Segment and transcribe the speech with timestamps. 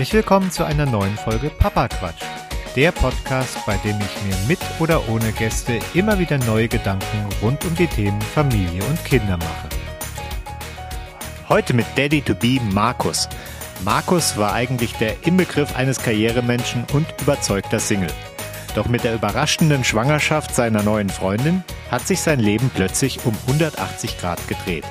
[0.00, 2.22] Herzlich willkommen zu einer neuen Folge Papa Quatsch.
[2.74, 7.62] Der Podcast, bei dem ich mir mit oder ohne Gäste immer wieder neue Gedanken rund
[7.66, 9.68] um die Themen Familie und Kinder mache.
[11.50, 13.28] Heute mit Daddy to be Markus.
[13.84, 18.14] Markus war eigentlich der Inbegriff eines Karrieremenschen und überzeugter Single.
[18.74, 24.18] Doch mit der überraschenden Schwangerschaft seiner neuen Freundin hat sich sein Leben plötzlich um 180
[24.18, 24.86] Grad gedreht.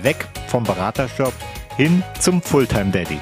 [0.00, 1.34] Weg vom Beraterjob
[1.76, 3.20] hin zum Fulltime Daddy.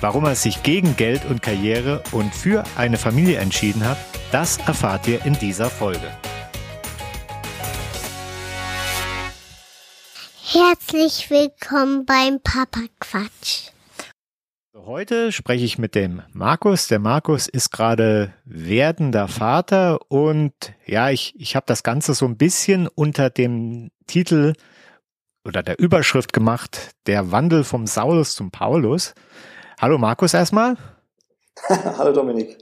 [0.00, 3.98] Warum er sich gegen Geld und Karriere und für eine Familie entschieden hat,
[4.30, 6.08] das erfahrt ihr in dieser Folge.
[10.44, 13.70] Herzlich willkommen beim Papa Quatsch.
[14.76, 16.86] Heute spreche ich mit dem Markus.
[16.86, 20.52] Der Markus ist gerade werdender Vater und
[20.86, 24.52] ja, ich, ich habe das Ganze so ein bisschen unter dem Titel
[25.44, 29.14] oder der Überschrift gemacht, der Wandel vom Saulus zum Paulus.
[29.80, 30.76] Hallo Markus erstmal.
[31.68, 32.58] Hallo Dominik.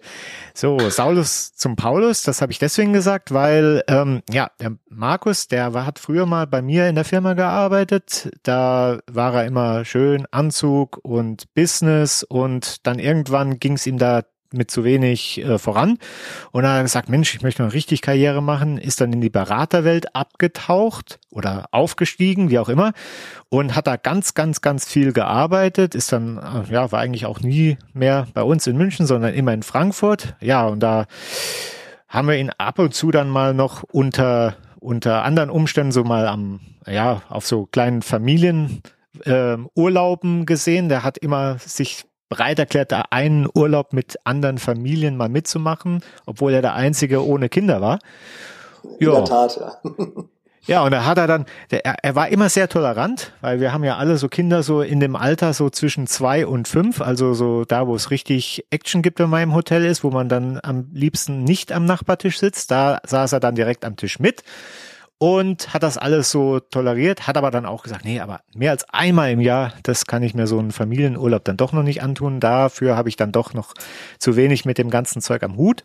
[0.53, 5.73] So, Saulus zum Paulus, das habe ich deswegen gesagt, weil ähm, ja, der Markus, der
[5.73, 8.31] war, hat früher mal bei mir in der Firma gearbeitet.
[8.43, 14.23] Da war er immer schön Anzug und Business und dann irgendwann ging es ihm da
[14.53, 15.99] mit zu wenig äh, voran.
[16.53, 19.31] Und er hat gesagt, Mensch, ich möchte noch richtig Karriere machen, ist dann in die
[19.31, 22.93] Beraterwelt abgetaucht oder aufgestiegen, wie auch immer,
[23.49, 27.41] und hat da ganz, ganz, ganz viel gearbeitet, ist dann, äh, ja, war eigentlich auch
[27.41, 30.35] nie mehr bei uns in München, sondern immer in Frankfurt.
[30.41, 31.07] Ja, und da
[32.09, 36.27] haben wir ihn ab und zu dann mal noch unter, unter anderen Umständen so mal
[36.27, 38.83] am, ja, auf so kleinen Familien,
[39.25, 40.89] äh, Urlauben gesehen.
[40.89, 46.53] Der hat immer sich bereit erklärt, da einen Urlaub mit anderen Familien mal mitzumachen, obwohl
[46.53, 47.99] er der Einzige ohne Kinder war.
[48.99, 49.91] In der Tat, ja.
[50.67, 53.85] Ja, und da hat er dann, der, er war immer sehr tolerant, weil wir haben
[53.85, 57.65] ja alle so Kinder so in dem Alter so zwischen zwei und fünf, also so
[57.65, 60.89] da, wo es richtig Action gibt, wenn man im Hotel ist, wo man dann am
[60.93, 64.43] liebsten nicht am Nachbartisch sitzt, da saß er dann direkt am Tisch mit
[65.19, 68.85] und hat das alles so toleriert, hat aber dann auch gesagt, nee, aber mehr als
[68.91, 72.41] einmal im Jahr, das kann ich mir so einen Familienurlaub dann doch noch nicht antun.
[72.41, 73.73] Dafür habe ich dann doch noch
[74.19, 75.85] zu wenig mit dem ganzen Zeug am Hut.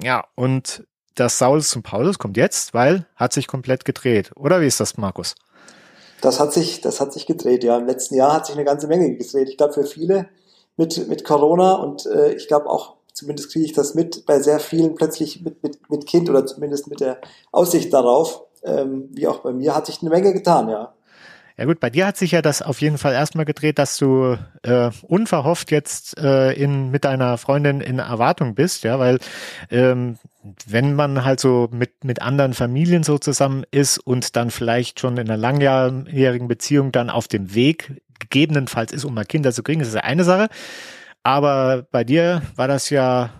[0.00, 0.84] Ja, und
[1.14, 4.30] das Saulus zum Paulus kommt jetzt, weil hat sich komplett gedreht.
[4.36, 5.34] Oder wie ist das, Markus?
[6.20, 7.78] Das hat sich, das hat sich gedreht, ja.
[7.78, 9.48] Im letzten Jahr hat sich eine ganze Menge gedreht.
[9.48, 10.28] Ich glaube, für viele
[10.76, 14.60] mit, mit Corona und äh, ich glaube auch, zumindest kriege ich das mit, bei sehr
[14.60, 19.40] vielen plötzlich mit, mit, mit Kind oder zumindest mit der Aussicht darauf, ähm, wie auch
[19.40, 20.92] bei mir, hat sich eine Menge getan, ja.
[21.58, 24.38] Ja gut, bei dir hat sich ja das auf jeden Fall erstmal gedreht, dass du
[24.62, 29.18] äh, unverhofft jetzt äh, in mit deiner Freundin in Erwartung bist, ja, weil
[29.68, 30.18] ähm,
[30.68, 35.16] wenn man halt so mit mit anderen Familien so zusammen ist und dann vielleicht schon
[35.16, 39.80] in einer langjährigen Beziehung dann auf dem Weg gegebenenfalls ist, um mal Kinder zu kriegen,
[39.80, 40.48] das ist ja eine Sache.
[41.24, 43.30] Aber bei dir war das ja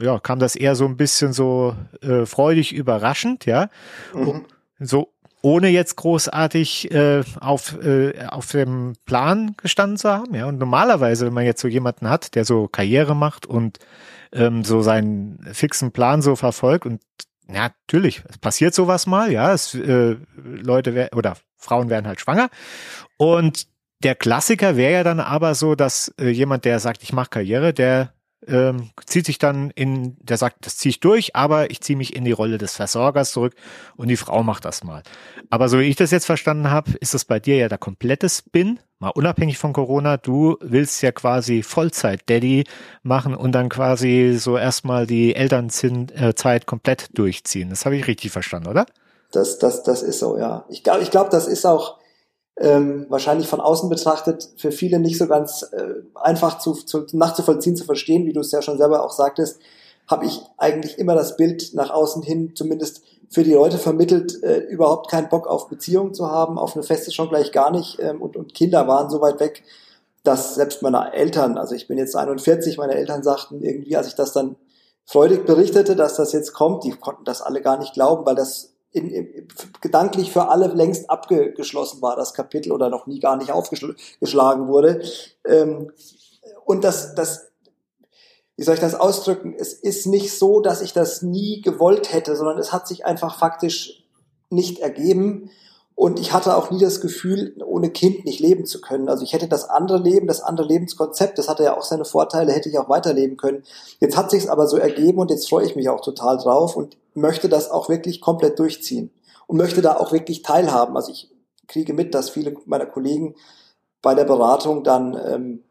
[0.00, 3.68] ja, kam das eher so ein bisschen so äh, freudig überraschend, ja.
[4.14, 4.46] Mhm.
[4.78, 10.34] So ohne jetzt großartig äh, auf, äh, auf dem Plan gestanden zu haben.
[10.34, 13.78] Ja, und normalerweise, wenn man jetzt so jemanden hat, der so Karriere macht und
[14.32, 17.00] ähm, so seinen fixen Plan so verfolgt und
[17.48, 22.48] ja, natürlich, es passiert sowas mal, ja, es, äh, Leute oder Frauen werden halt schwanger
[23.18, 23.68] und
[24.02, 27.72] der Klassiker wäre ja dann aber so, dass äh, jemand, der sagt, ich mache Karriere,
[27.72, 28.12] der
[28.46, 32.14] ähm, zieht sich dann in, der sagt, das ziehe ich durch, aber ich ziehe mich
[32.14, 33.54] in die Rolle des Versorgers zurück
[33.96, 35.02] und die Frau macht das mal.
[35.50, 38.28] Aber so wie ich das jetzt verstanden habe, ist das bei dir ja der komplette
[38.28, 40.16] Spin, mal unabhängig von Corona.
[40.16, 42.64] Du willst ja quasi Vollzeit-Daddy
[43.02, 47.70] machen und dann quasi so erstmal die Elternzeit komplett durchziehen.
[47.70, 48.86] Das habe ich richtig verstanden, oder?
[49.32, 50.64] Das, das, das ist so, ja.
[50.68, 51.98] Ich glaube, ich glaube, das ist auch
[52.58, 57.76] ähm, wahrscheinlich von außen betrachtet für viele nicht so ganz äh, einfach zu, zu, nachzuvollziehen,
[57.76, 59.60] zu verstehen, wie du es ja schon selber auch sagtest,
[60.08, 64.58] habe ich eigentlich immer das Bild nach außen hin zumindest für die Leute vermittelt, äh,
[64.58, 68.22] überhaupt keinen Bock auf Beziehungen zu haben, auf eine Feste schon gleich gar nicht ähm,
[68.22, 69.64] und, und Kinder waren so weit weg,
[70.22, 74.14] dass selbst meine Eltern, also ich bin jetzt 41, meine Eltern sagten irgendwie, als ich
[74.14, 74.56] das dann
[75.04, 78.72] freudig berichtete, dass das jetzt kommt, die konnten das alle gar nicht glauben, weil das
[78.96, 79.48] in, in,
[79.80, 85.02] gedanklich für alle längst abgeschlossen war, das Kapitel, oder noch nie gar nicht aufgeschlagen wurde.
[85.44, 85.92] Ähm,
[86.64, 87.52] und das, das,
[88.56, 89.54] wie soll ich das ausdrücken?
[89.56, 93.38] Es ist nicht so, dass ich das nie gewollt hätte, sondern es hat sich einfach
[93.38, 94.04] faktisch
[94.48, 95.50] nicht ergeben.
[95.96, 99.08] Und ich hatte auch nie das Gefühl, ohne Kind nicht leben zu können.
[99.08, 102.52] Also ich hätte das andere Leben, das andere Lebenskonzept, das hatte ja auch seine Vorteile,
[102.52, 103.64] hätte ich auch weiterleben können.
[103.98, 106.98] Jetzt hat sich's aber so ergeben und jetzt freue ich mich auch total drauf und
[107.14, 109.10] möchte das auch wirklich komplett durchziehen
[109.46, 110.96] und möchte da auch wirklich teilhaben.
[110.96, 111.30] Also ich
[111.66, 113.34] kriege mit, dass viele meiner Kollegen
[114.02, 115.62] bei der Beratung dann ähm,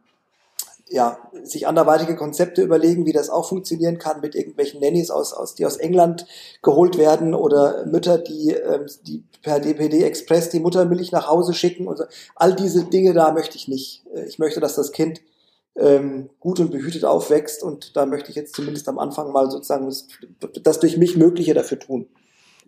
[0.95, 5.53] ja, sich anderweitige Konzepte überlegen, wie das auch funktionieren kann mit irgendwelchen Nannies aus, aus
[5.53, 6.25] die aus England
[6.61, 11.87] geholt werden oder Mütter, die, ähm, die per DPD Express die Muttermilch nach Hause schicken
[11.87, 12.05] und so.
[12.35, 14.05] All diese Dinge da möchte ich nicht.
[14.15, 15.19] Äh, ich möchte, dass das Kind
[15.75, 19.87] ähm, gut und behütet aufwächst und da möchte ich jetzt zumindest am Anfang mal sozusagen
[19.87, 20.07] das,
[20.63, 22.07] das durch mich Mögliche dafür tun.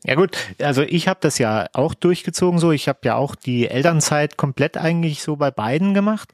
[0.03, 2.71] Ja gut, also ich habe das ja auch durchgezogen so.
[2.71, 6.33] Ich habe ja auch die Elternzeit komplett eigentlich so bei beiden gemacht.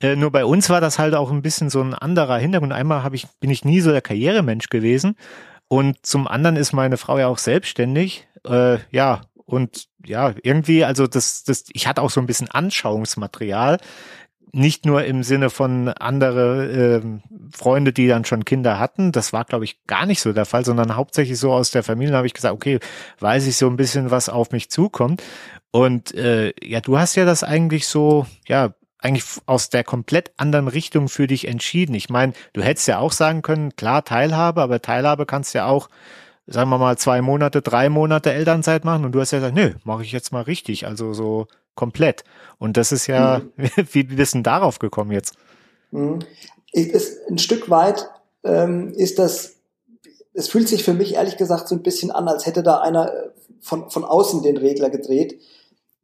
[0.00, 2.72] Äh, nur bei uns war das halt auch ein bisschen so ein anderer Hintergrund.
[2.72, 5.16] Einmal habe ich bin ich nie so der Karrieremensch gewesen
[5.68, 8.26] und zum anderen ist meine Frau ja auch selbstständig.
[8.46, 13.78] Äh, ja und ja irgendwie also das das ich hatte auch so ein bisschen Anschauungsmaterial
[14.54, 17.02] nicht nur im Sinne von andere äh,
[17.54, 19.12] Freunde, die dann schon Kinder hatten.
[19.12, 22.16] Das war, glaube ich, gar nicht so der Fall, sondern hauptsächlich so aus der Familie
[22.16, 22.78] habe ich gesagt, okay,
[23.20, 25.22] weiß ich so ein bisschen, was auf mich zukommt.
[25.70, 30.68] Und äh, ja, du hast ja das eigentlich so, ja, eigentlich aus der komplett anderen
[30.68, 31.94] Richtung für dich entschieden.
[31.94, 35.90] Ich meine, du hättest ja auch sagen können, klar, Teilhabe, aber Teilhabe kannst ja auch
[36.46, 39.72] sagen wir mal, zwei Monate, drei Monate Elternzeit machen und du hast ja gesagt, nö,
[39.84, 42.24] mache ich jetzt mal richtig, also so komplett.
[42.58, 43.70] Und das ist ja, mhm.
[43.92, 45.34] wie bist du denn darauf gekommen jetzt?
[45.90, 46.20] Mhm.
[46.72, 48.10] Ist, ein Stück weit
[48.42, 49.56] ähm, ist das,
[50.32, 53.12] es fühlt sich für mich ehrlich gesagt so ein bisschen an, als hätte da einer
[53.12, 53.30] äh,
[53.60, 55.40] von, von außen den Regler gedreht.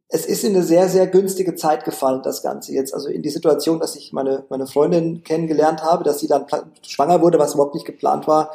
[0.07, 2.93] Es ist in eine sehr, sehr günstige Zeit gefallen, das Ganze jetzt.
[2.93, 6.45] Also in die Situation, dass ich meine, meine Freundin kennengelernt habe, dass sie dann
[6.85, 8.51] schwanger wurde, was überhaupt nicht geplant war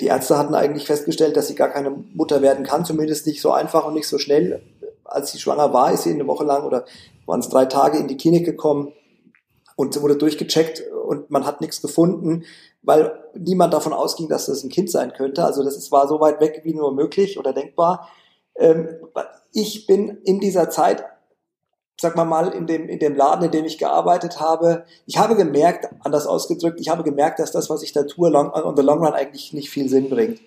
[0.00, 3.52] die Ärzte hatten eigentlich festgestellt, dass sie gar keine Mutter werden kann, zumindest nicht so
[3.52, 4.62] einfach und nicht so schnell.
[5.04, 6.84] Als sie schwanger war, ist sie eine Woche lang oder
[7.26, 8.92] waren es drei Tage in die Klinik gekommen
[9.76, 12.44] und wurde durchgecheckt und man hat nichts gefunden,
[12.82, 15.44] weil niemand davon ausging, dass das ein Kind sein könnte.
[15.44, 18.08] Also das war so weit weg wie nur möglich oder denkbar.
[18.56, 18.88] Ähm,
[19.52, 21.04] ich bin in dieser Zeit
[22.02, 25.36] sag mal mal, in dem, in dem Laden, in dem ich gearbeitet habe, ich habe
[25.36, 28.82] gemerkt, anders ausgedrückt, ich habe gemerkt, dass das, was ich da tue, long, on the
[28.82, 30.40] long run eigentlich nicht viel Sinn bringt.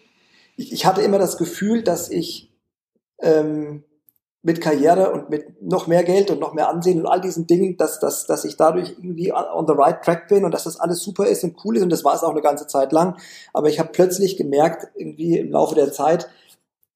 [0.57, 2.53] Ich, ich hatte immer das Gefühl, dass ich
[3.19, 3.83] ähm,
[4.45, 7.77] mit Karriere und mit noch mehr Geld und noch mehr Ansehen und all diesen Dingen,
[7.77, 11.01] dass, dass, dass ich dadurch irgendwie on the right track bin und dass das alles
[11.01, 13.17] super ist und cool ist und das war es auch eine ganze Zeit lang.
[13.53, 16.29] Aber ich habe plötzlich gemerkt, irgendwie im Laufe der Zeit,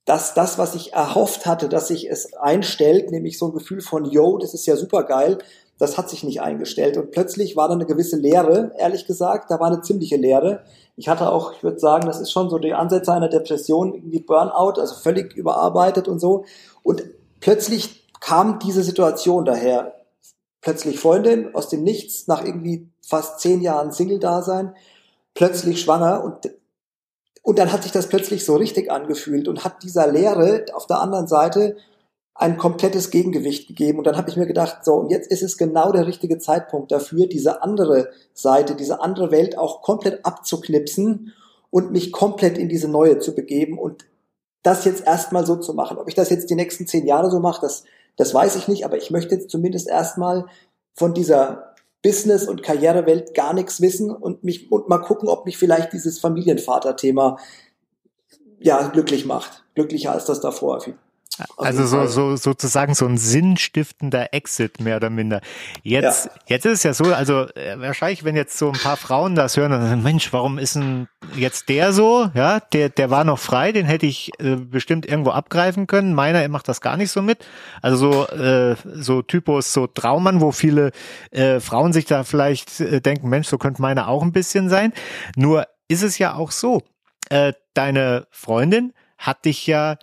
[0.10, 4.06] dass das, was ich erhofft hatte, dass sich es einstellt, nämlich so ein Gefühl von,
[4.06, 5.38] yo, das ist ja super geil,
[5.78, 6.98] das hat sich nicht eingestellt.
[6.98, 10.64] Und plötzlich war da eine gewisse Leere, ehrlich gesagt, da war eine ziemliche Leere.
[10.96, 14.22] Ich hatte auch, ich würde sagen, das ist schon so die Ansätze einer Depression, irgendwie
[14.22, 16.44] Burnout, also völlig überarbeitet und so.
[16.82, 17.04] Und
[17.40, 19.94] plötzlich kam diese Situation daher.
[20.60, 24.74] Plötzlich Freundin aus dem Nichts, nach irgendwie fast zehn Jahren Single-Dasein,
[25.36, 26.50] plötzlich schwanger und
[27.50, 31.00] und dann hat sich das plötzlich so richtig angefühlt und hat dieser Lehre auf der
[31.00, 31.78] anderen Seite
[32.36, 33.98] ein komplettes Gegengewicht gegeben.
[33.98, 36.92] Und dann habe ich mir gedacht, so, und jetzt ist es genau der richtige Zeitpunkt
[36.92, 41.34] dafür, diese andere Seite, diese andere Welt auch komplett abzuknipsen
[41.72, 44.06] und mich komplett in diese neue zu begeben und
[44.62, 45.98] das jetzt erstmal so zu machen.
[45.98, 47.84] Ob ich das jetzt die nächsten zehn Jahre so mache, das,
[48.16, 50.46] das weiß ich nicht, aber ich möchte jetzt zumindest erstmal
[50.94, 51.69] von dieser
[52.02, 56.20] Business- und Karrierewelt gar nichts wissen und mich und mal gucken, ob mich vielleicht dieses
[56.20, 57.38] Familienvater-Thema
[58.60, 59.66] ja glücklich macht.
[59.76, 60.84] Glücklicher als das davor.
[61.58, 65.42] Also so, so sozusagen so ein sinnstiftender Exit mehr oder minder.
[65.84, 66.32] Jetzt, ja.
[66.48, 69.58] jetzt ist es ja so, also äh, wahrscheinlich, wenn jetzt so ein paar Frauen das
[69.58, 72.30] hören, dann sagen, Mensch, warum ist denn jetzt der so?
[72.34, 76.14] Ja, der, der war noch frei, den hätte ich äh, bestimmt irgendwo abgreifen können.
[76.14, 77.46] Meiner, er macht das gar nicht so mit.
[77.82, 80.92] Also so, äh, so Typus, so Traumann, wo viele
[81.32, 84.94] äh, Frauen sich da vielleicht äh, denken, Mensch, so könnte meiner auch ein bisschen sein.
[85.36, 86.84] Nur ist es ja auch so,
[87.30, 89.98] äh, deine Freundin hat dich ja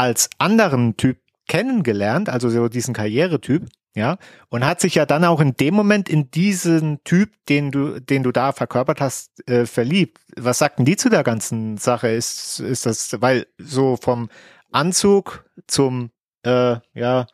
[0.00, 4.16] als anderen Typ kennengelernt, also so diesen Karrieretyp, ja,
[4.48, 8.22] und hat sich ja dann auch in dem Moment in diesen Typ, den du, den
[8.22, 10.18] du da verkörpert hast, äh, verliebt.
[10.38, 12.08] Was sagten die zu der ganzen Sache?
[12.08, 14.30] Ist, ist das, weil so vom
[14.72, 16.12] Anzug zum,
[16.44, 17.26] äh, ja,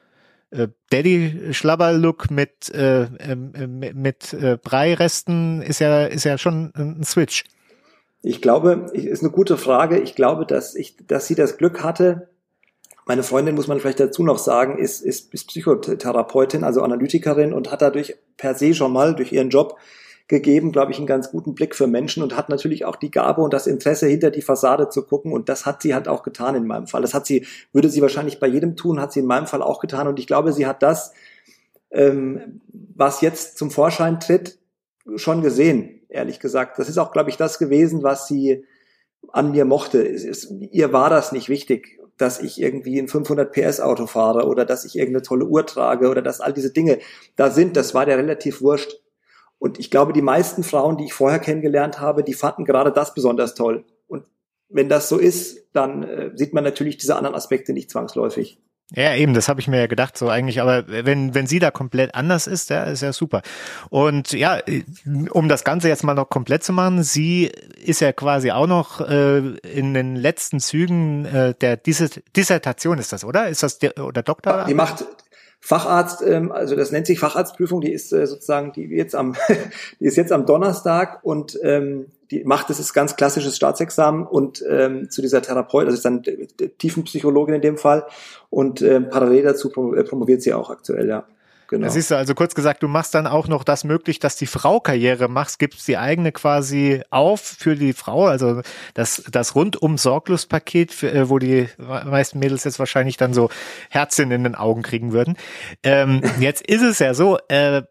[0.50, 7.44] äh, Daddy-Schlabber-Look mit, äh, äh, mit äh, Breiresten ist ja, ist ja schon ein Switch.
[8.22, 10.00] Ich glaube, ist eine gute Frage.
[10.00, 12.28] Ich glaube, dass ich, dass sie das Glück hatte,
[13.06, 17.70] meine Freundin, muss man vielleicht dazu noch sagen, ist, ist, ist Psychotherapeutin, also Analytikerin und
[17.70, 19.78] hat dadurch per se schon mal durch ihren Job
[20.26, 23.42] gegeben, glaube ich, einen ganz guten Blick für Menschen und hat natürlich auch die Gabe
[23.42, 25.32] und das Interesse, hinter die Fassade zu gucken.
[25.32, 27.00] Und das hat sie halt auch getan in meinem Fall.
[27.00, 29.78] Das hat sie, würde sie wahrscheinlich bei jedem tun, hat sie in meinem Fall auch
[29.78, 30.08] getan.
[30.08, 31.12] Und ich glaube, sie hat das,
[31.92, 34.58] ähm, was jetzt zum Vorschein tritt,
[35.14, 36.80] schon gesehen, ehrlich gesagt.
[36.80, 38.64] Das ist auch, glaube ich, das gewesen, was sie
[39.28, 40.04] an mir mochte.
[40.04, 44.46] Es, es, ihr war das nicht wichtig dass ich irgendwie ein 500 PS Auto fahre
[44.46, 46.98] oder dass ich irgendeine tolle Uhr trage oder dass all diese Dinge
[47.36, 49.00] da sind, das war der relativ wurscht.
[49.58, 53.14] Und ich glaube, die meisten Frauen, die ich vorher kennengelernt habe, die fanden gerade das
[53.14, 53.84] besonders toll.
[54.06, 54.26] Und
[54.68, 58.60] wenn das so ist, dann äh, sieht man natürlich diese anderen Aspekte nicht zwangsläufig.
[58.94, 61.72] Ja, eben, das habe ich mir ja gedacht, so eigentlich, aber wenn, wenn sie da
[61.72, 63.42] komplett anders ist, ja, ist ja super.
[63.90, 64.60] Und ja,
[65.30, 67.50] um das Ganze jetzt mal noch komplett zu machen, sie
[67.84, 73.24] ist ja quasi auch noch äh, in den letzten Zügen äh, der Dissertation, ist das,
[73.24, 73.48] oder?
[73.48, 74.66] Ist das der, oder Doktor?
[74.68, 75.04] Die macht
[75.58, 79.34] Facharzt, ähm, also das nennt sich Facharztprüfung, die ist äh, sozusagen, die jetzt am,
[80.00, 84.64] die ist jetzt am Donnerstag und ähm, die macht, das ist ganz klassisches Staatsexamen und
[84.68, 86.22] ähm, zu dieser Therapeut, also ist dann
[86.78, 88.06] Tiefenpsychologin in dem Fall
[88.50, 91.26] und ähm, parallel dazu äh, promoviert sie auch aktuell, ja.
[91.68, 91.88] Genau.
[91.88, 94.78] Siehst du also kurz gesagt, du machst dann auch noch das möglich, dass die Frau
[94.78, 98.62] Karriere machst, gibst die eigene quasi auf für die Frau, also
[98.94, 103.50] das, das rundum Sorglospaket, äh, wo die meisten Mädels jetzt wahrscheinlich dann so
[103.90, 105.36] Herzchen in den Augen kriegen würden.
[105.82, 107.82] Ähm, jetzt ist es ja so, äh,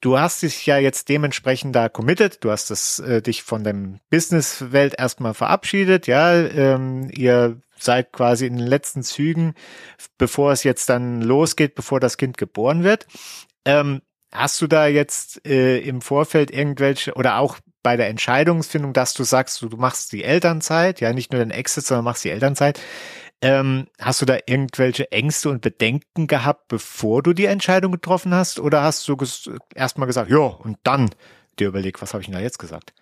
[0.00, 4.00] du hast dich ja jetzt dementsprechend da committed, du hast das, äh, dich von dem
[4.10, 9.54] Businesswelt erstmal verabschiedet, ja, ähm, ihr seid quasi in den letzten Zügen,
[10.18, 13.06] bevor es jetzt dann losgeht, bevor das Kind geboren wird.
[13.64, 19.14] Ähm, hast du da jetzt äh, im Vorfeld irgendwelche oder auch bei der Entscheidungsfindung, dass
[19.14, 22.30] du sagst, du, du machst die Elternzeit, ja, nicht nur den Exit, sondern machst die
[22.30, 22.78] Elternzeit.
[23.42, 28.60] Ähm, hast du da irgendwelche Ängste und Bedenken gehabt, bevor du die Entscheidung getroffen hast?
[28.60, 29.16] Oder hast du
[29.74, 31.10] erstmal gesagt, ja, und dann
[31.58, 32.92] dir überlegt, was habe ich denn da jetzt gesagt?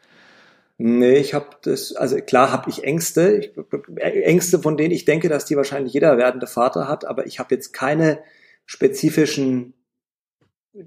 [0.80, 3.52] Nee, ich habe das, also klar habe ich Ängste, ich,
[4.00, 7.52] Ängste, von denen ich denke, dass die wahrscheinlich jeder werdende Vater hat, aber ich habe
[7.52, 8.20] jetzt keine
[8.64, 9.74] spezifischen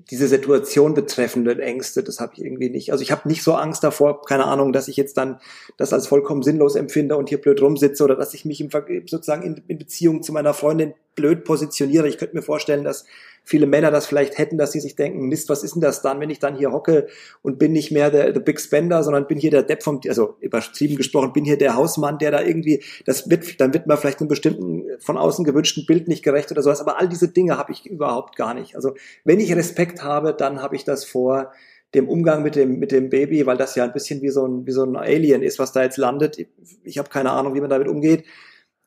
[0.09, 2.91] diese Situation betreffende Ängste, das habe ich irgendwie nicht.
[2.91, 5.39] Also ich habe nicht so Angst davor, keine Ahnung, dass ich jetzt dann
[5.77, 8.69] das als vollkommen sinnlos empfinde und hier blöd rumsitze oder dass ich mich im,
[9.07, 12.07] sozusagen in, in Beziehung zu meiner Freundin blöd positioniere.
[12.07, 13.05] Ich könnte mir vorstellen, dass
[13.43, 16.19] viele Männer das vielleicht hätten, dass sie sich denken, Mist, was ist denn das dann,
[16.19, 17.07] wenn ich dann hier hocke
[17.41, 20.35] und bin nicht mehr der, der Big Spender, sondern bin hier der Depp vom, also
[20.39, 24.19] übertrieben gesprochen, bin hier der Hausmann, der da irgendwie, das wird, dann wird man vielleicht
[24.19, 27.71] einem bestimmten von außen gewünschten Bild nicht gerecht oder sowas, aber all diese Dinge habe
[27.71, 28.75] ich überhaupt gar nicht.
[28.75, 28.93] Also
[29.23, 31.51] wenn ich Respekt habe, dann habe ich das vor
[31.93, 34.65] dem Umgang mit dem mit dem Baby, weil das ja ein bisschen wie so ein
[34.65, 36.39] wie so ein Alien ist, was da jetzt landet.
[36.39, 36.47] Ich,
[36.83, 38.23] ich habe keine Ahnung, wie man damit umgeht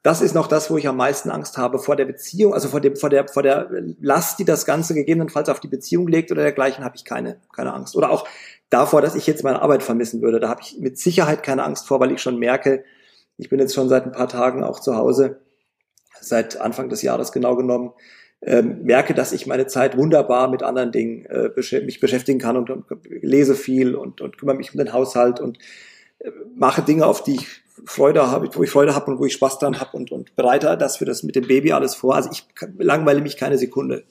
[0.05, 2.83] das ist noch das, wo ich am meisten Angst habe vor der Beziehung, also vor
[2.83, 3.71] dem, vor der, vor der
[4.03, 7.73] Last, die das Ganze gegebenenfalls auf die Beziehung legt oder dergleichen, habe ich keine, keine
[7.73, 7.97] Angst.
[7.97, 8.29] Oder auch
[8.69, 10.41] davor, dass ich jetzt meine Arbeit vermissen würde.
[10.41, 12.85] Da habe ich mit Sicherheit keine Angst vor, weil ich schon merke,
[13.39, 15.41] ich bin jetzt schon seit ein paar Tagen auch zu Hause,
[16.21, 17.93] seit Anfang des Jahres genau genommen,
[18.43, 22.59] ähm, merke, dass ich meine Zeit wunderbar mit anderen Dingen äh, besch mich beschäftigen kann
[22.59, 25.57] und, und, lese viel und, und kümmere mich um den Haushalt und
[26.19, 29.33] äh, mache Dinge, auf die ich Freude habe, wo ich Freude habe und wo ich
[29.33, 32.15] Spaß dran habe und, und bereite das für das mit dem Baby alles vor.
[32.15, 32.47] Also ich
[32.79, 34.05] langweile mich keine Sekunde.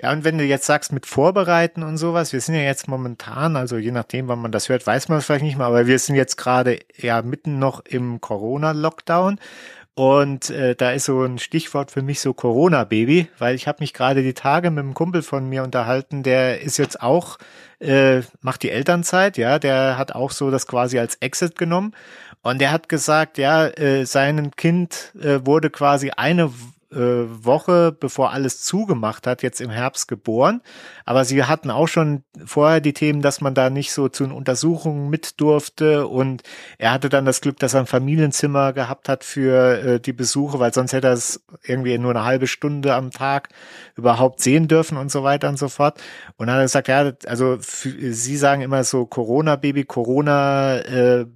[0.00, 3.56] Ja, und wenn du jetzt sagst mit Vorbereiten und sowas, wir sind ja jetzt momentan,
[3.56, 5.98] also je nachdem, wann man das hört, weiß man es vielleicht nicht mehr, aber wir
[5.98, 9.40] sind jetzt gerade ja mitten noch im Corona-Lockdown.
[9.96, 13.92] Und äh, da ist so ein Stichwort für mich so Corona-Baby, weil ich habe mich
[13.92, 17.38] gerade die Tage mit einem Kumpel von mir unterhalten, der ist jetzt auch,
[17.80, 21.94] äh, macht die Elternzeit, ja, der hat auch so das quasi als Exit genommen
[22.42, 26.50] und er hat gesagt, ja, äh, seinem Kind äh, wurde quasi eine
[26.90, 30.62] äh, Woche, bevor alles zugemacht hat, jetzt im Herbst geboren.
[31.04, 34.32] Aber sie hatten auch schon vorher die Themen, dass man da nicht so zu den
[34.32, 36.06] Untersuchungen mit durfte.
[36.06, 36.42] Und
[36.78, 40.60] er hatte dann das Glück, dass er ein Familienzimmer gehabt hat für äh, die Besuche,
[40.60, 43.50] weil sonst hätte er es irgendwie nur eine halbe Stunde am Tag
[43.94, 46.00] überhaupt sehen dürfen und so weiter und so fort.
[46.36, 51.26] Und dann hat er gesagt, ja, also sie sagen immer so Corona-Baby, Corona, äh,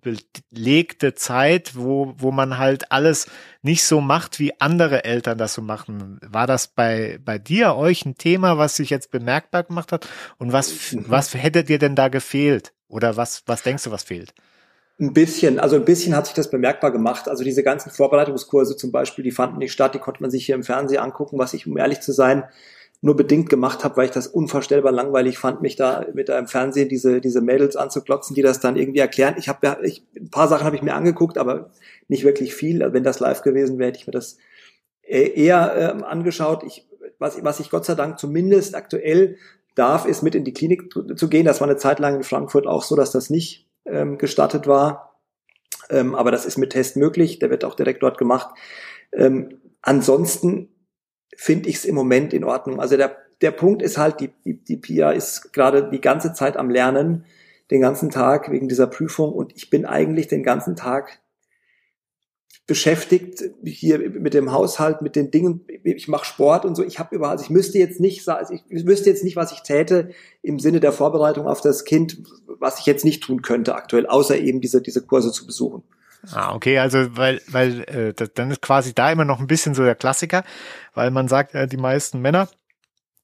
[0.00, 3.26] belegte Zeit, wo, wo man halt alles
[3.62, 6.18] nicht so macht, wie andere Eltern das so machen.
[6.26, 10.08] War das bei, bei dir, euch ein Thema, was sich jetzt bemerkbar gemacht hat?
[10.38, 11.04] Und was, mhm.
[11.08, 12.72] was hätte dir denn da gefehlt?
[12.88, 14.34] Oder was, was denkst du, was fehlt?
[14.98, 17.28] Ein bisschen, also ein bisschen hat sich das bemerkbar gemacht.
[17.28, 20.54] Also diese ganzen Vorbereitungskurse zum Beispiel, die fanden nicht statt, die konnte man sich hier
[20.54, 22.44] im Fernsehen angucken, was ich, um ehrlich zu sein,
[23.02, 26.88] nur bedingt gemacht habe, weil ich das unvorstellbar langweilig fand, mich da mit einem Fernsehen
[26.88, 29.36] diese diese Mädels anzuklotzen, die das dann irgendwie erklären.
[29.38, 31.70] Ich habe ich, ein paar Sachen habe ich mir angeguckt, aber
[32.08, 32.82] nicht wirklich viel.
[32.82, 34.36] Also wenn das live gewesen wäre, hätte ich mir das
[35.02, 36.62] eher ähm, angeschaut.
[36.64, 36.86] Ich,
[37.18, 39.36] was, was ich Gott sei Dank zumindest aktuell
[39.74, 41.46] darf, ist mit in die Klinik zu, zu gehen.
[41.46, 45.18] Das war eine Zeit lang in Frankfurt auch so, dass das nicht ähm, gestattet war.
[45.88, 47.38] Ähm, aber das ist mit Test möglich.
[47.38, 48.50] Der wird auch direkt dort gemacht.
[49.12, 50.68] Ähm, ansonsten
[51.36, 52.80] finde ich es im Moment in Ordnung.
[52.80, 56.56] Also der, der Punkt ist halt, die, die, die Pia ist gerade die ganze Zeit
[56.56, 57.24] am Lernen,
[57.70, 61.20] den ganzen Tag wegen dieser Prüfung und ich bin eigentlich den ganzen Tag
[62.66, 65.66] beschäftigt hier mit dem Haushalt, mit den Dingen.
[65.82, 66.84] Ich mache Sport und so.
[66.84, 68.28] Ich habe überhaupt, also ich müsste jetzt nicht,
[68.68, 70.10] ich wüsste jetzt nicht, was ich täte
[70.42, 74.38] im Sinne der Vorbereitung auf das Kind, was ich jetzt nicht tun könnte aktuell, außer
[74.38, 75.82] eben diese diese Kurse zu besuchen.
[76.32, 79.74] Ah, okay, also weil weil äh, das, dann ist quasi da immer noch ein bisschen
[79.74, 80.44] so der Klassiker,
[80.94, 82.48] weil man sagt, äh, die meisten Männer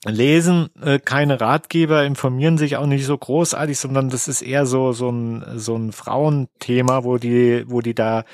[0.07, 4.93] lesen äh, keine Ratgeber, informieren sich auch nicht so großartig, sondern das ist eher so
[4.93, 8.25] so ein so ein Frauenthema, wo die wo die da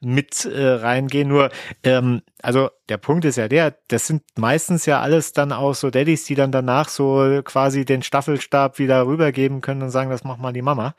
[0.00, 1.28] mit äh, reingehen.
[1.28, 1.50] Nur
[1.84, 5.90] ähm, also der Punkt ist ja der, das sind meistens ja alles dann auch so
[5.90, 10.40] Daddys, die dann danach so quasi den Staffelstab wieder rübergeben können und sagen, das macht
[10.40, 10.94] mal die Mama.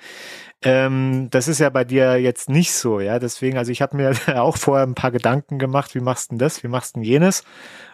[0.64, 3.20] Ähm, das ist ja bei dir jetzt nicht so, ja.
[3.20, 6.40] Deswegen, also ich habe mir auch vorher ein paar Gedanken gemacht, wie machst du denn
[6.40, 7.44] das, wie machst du denn jenes?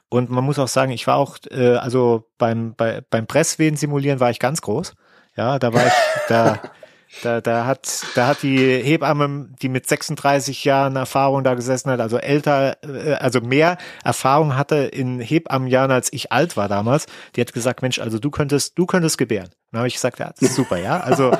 [0.09, 4.19] Und man muss auch sagen, ich war auch, äh, also beim, bei, beim Presswehen simulieren
[4.19, 4.93] war ich ganz groß.
[5.35, 5.93] Ja, da war ich,
[6.27, 6.59] da,
[7.23, 11.99] da, da hat, da hat die Hebamme, die mit 36 Jahren Erfahrung da gesessen hat,
[11.99, 17.41] also älter, äh, also mehr Erfahrung hatte in Hebammenjahren als ich alt war damals, die
[17.41, 19.49] hat gesagt, Mensch, also du könntest, du könntest gebären.
[19.71, 20.99] Dann habe ich gesagt, ja, das ist super, ja.
[21.01, 21.31] Also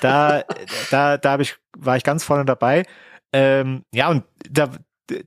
[0.00, 0.42] da,
[0.90, 2.84] da, da habe ich, war ich ganz vorne dabei.
[3.32, 4.70] Ähm, ja, und da,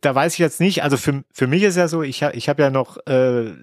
[0.01, 2.49] da weiß ich jetzt nicht, also für, für mich ist ja so, ich, ha, ich
[2.49, 3.53] habe ja noch äh,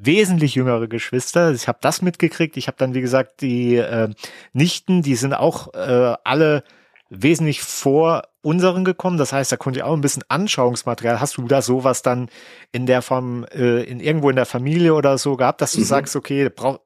[0.00, 1.52] wesentlich jüngere Geschwister.
[1.52, 2.56] Ich habe das mitgekriegt.
[2.56, 4.10] Ich habe dann, wie gesagt, die äh,
[4.52, 6.62] Nichten, die sind auch äh, alle
[7.14, 9.18] wesentlich vor unseren gekommen.
[9.18, 11.20] Das heißt, da konnte ich auch ein bisschen Anschauungsmaterial.
[11.20, 12.28] Hast du da sowas dann
[12.72, 15.84] in der Form, äh, in irgendwo in der Familie oder so gehabt, dass du mhm.
[15.84, 16.80] sagst, okay, brauche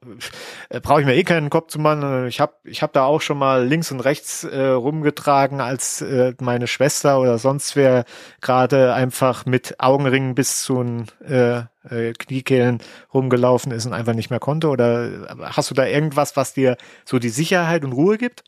[0.69, 2.27] äh, brauch ich mir eh keinen Kopf zu machen.
[2.27, 6.35] Ich habe ich hab da auch schon mal links und rechts äh, rumgetragen, als äh,
[6.41, 8.05] meine Schwester oder sonst wer
[8.41, 12.81] gerade einfach mit Augenringen bis zu den äh, äh, Kniekehlen
[13.15, 14.69] rumgelaufen ist und einfach nicht mehr konnte?
[14.69, 18.43] Oder hast du da irgendwas, was dir so die Sicherheit und Ruhe gibt?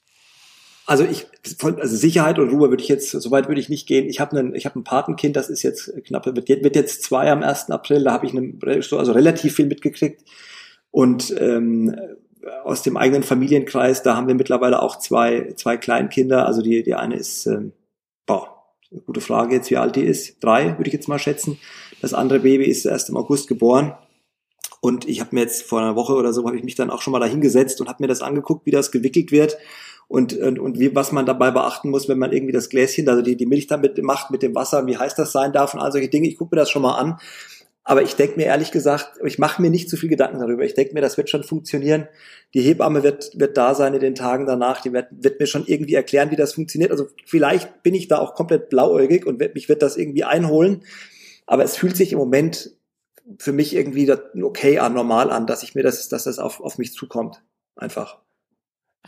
[0.88, 1.26] Also ich,
[1.59, 4.09] von, also Sicherheit und Ruhe würde ich jetzt, soweit würde ich nicht gehen.
[4.09, 7.31] Ich habe einen, ich habe ein Patenkind, das ist jetzt knapp, wird, wird jetzt zwei
[7.31, 7.68] am 1.
[7.68, 10.24] April, da habe ich einen, also relativ viel mitgekriegt.
[10.90, 11.94] Und ähm,
[12.64, 16.46] aus dem eigenen Familienkreis, da haben wir mittlerweile auch zwei, zwei Kleinkinder.
[16.46, 17.72] Also die, die eine ist, ähm,
[18.24, 18.64] boah,
[19.05, 20.42] gute Frage jetzt, wie alt die ist.
[20.42, 21.59] Drei, würde ich jetzt mal schätzen.
[22.01, 23.92] Das andere Baby ist erst im August geboren.
[24.81, 27.03] Und ich habe mir jetzt vor einer Woche oder so, habe ich mich dann auch
[27.03, 29.59] schon mal dahingesetzt und habe mir das angeguckt, wie das gewickelt wird
[30.09, 33.21] und, und, und wie, was man dabei beachten muss, wenn man irgendwie das Gläschen, also
[33.21, 35.92] die, die Milch damit macht mit dem Wasser, wie heiß das sein darf und all
[35.92, 36.27] solche Dinge.
[36.29, 37.18] Ich gucke mir das schon mal an.
[37.85, 40.62] Aber ich denke mir ehrlich gesagt, ich mache mir nicht zu viel Gedanken darüber.
[40.62, 42.07] Ich denke mir, das wird schon funktionieren.
[42.53, 44.83] Die Hebamme wird, wird da sein in den Tagen danach.
[44.83, 46.90] Die wird, wird mir schon irgendwie erklären, wie das funktioniert.
[46.90, 50.85] Also vielleicht bin ich da auch komplett blauäugig und wird, mich wird das irgendwie einholen.
[51.47, 52.73] Aber es fühlt sich im Moment
[53.38, 54.11] für mich irgendwie
[54.42, 57.42] okay an, normal an, dass ich mir das, dass das auf, auf mich zukommt.
[57.75, 58.21] Einfach.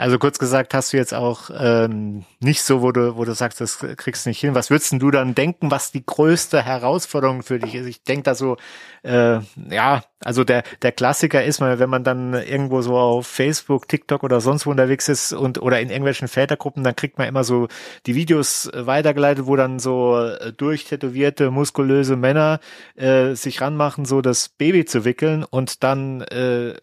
[0.01, 3.61] Also kurz gesagt, hast du jetzt auch ähm, nicht so, wo du, wo du sagst,
[3.61, 4.55] das kriegst du nicht hin.
[4.55, 7.85] Was würdest du dann denken, was die größte Herausforderung für dich ist?
[7.85, 8.57] Ich denke da so,
[9.03, 13.89] äh, ja, also der, der Klassiker ist mal, wenn man dann irgendwo so auf Facebook,
[13.89, 17.43] TikTok oder sonst wo unterwegs ist und oder in irgendwelchen Vätergruppen, dann kriegt man immer
[17.43, 17.69] so
[18.07, 22.61] die Videos weitergeleitet, wo dann so äh, durchtätowierte, muskulöse Männer
[22.97, 26.75] äh, sich ranmachen, so das Baby zu wickeln und dann äh,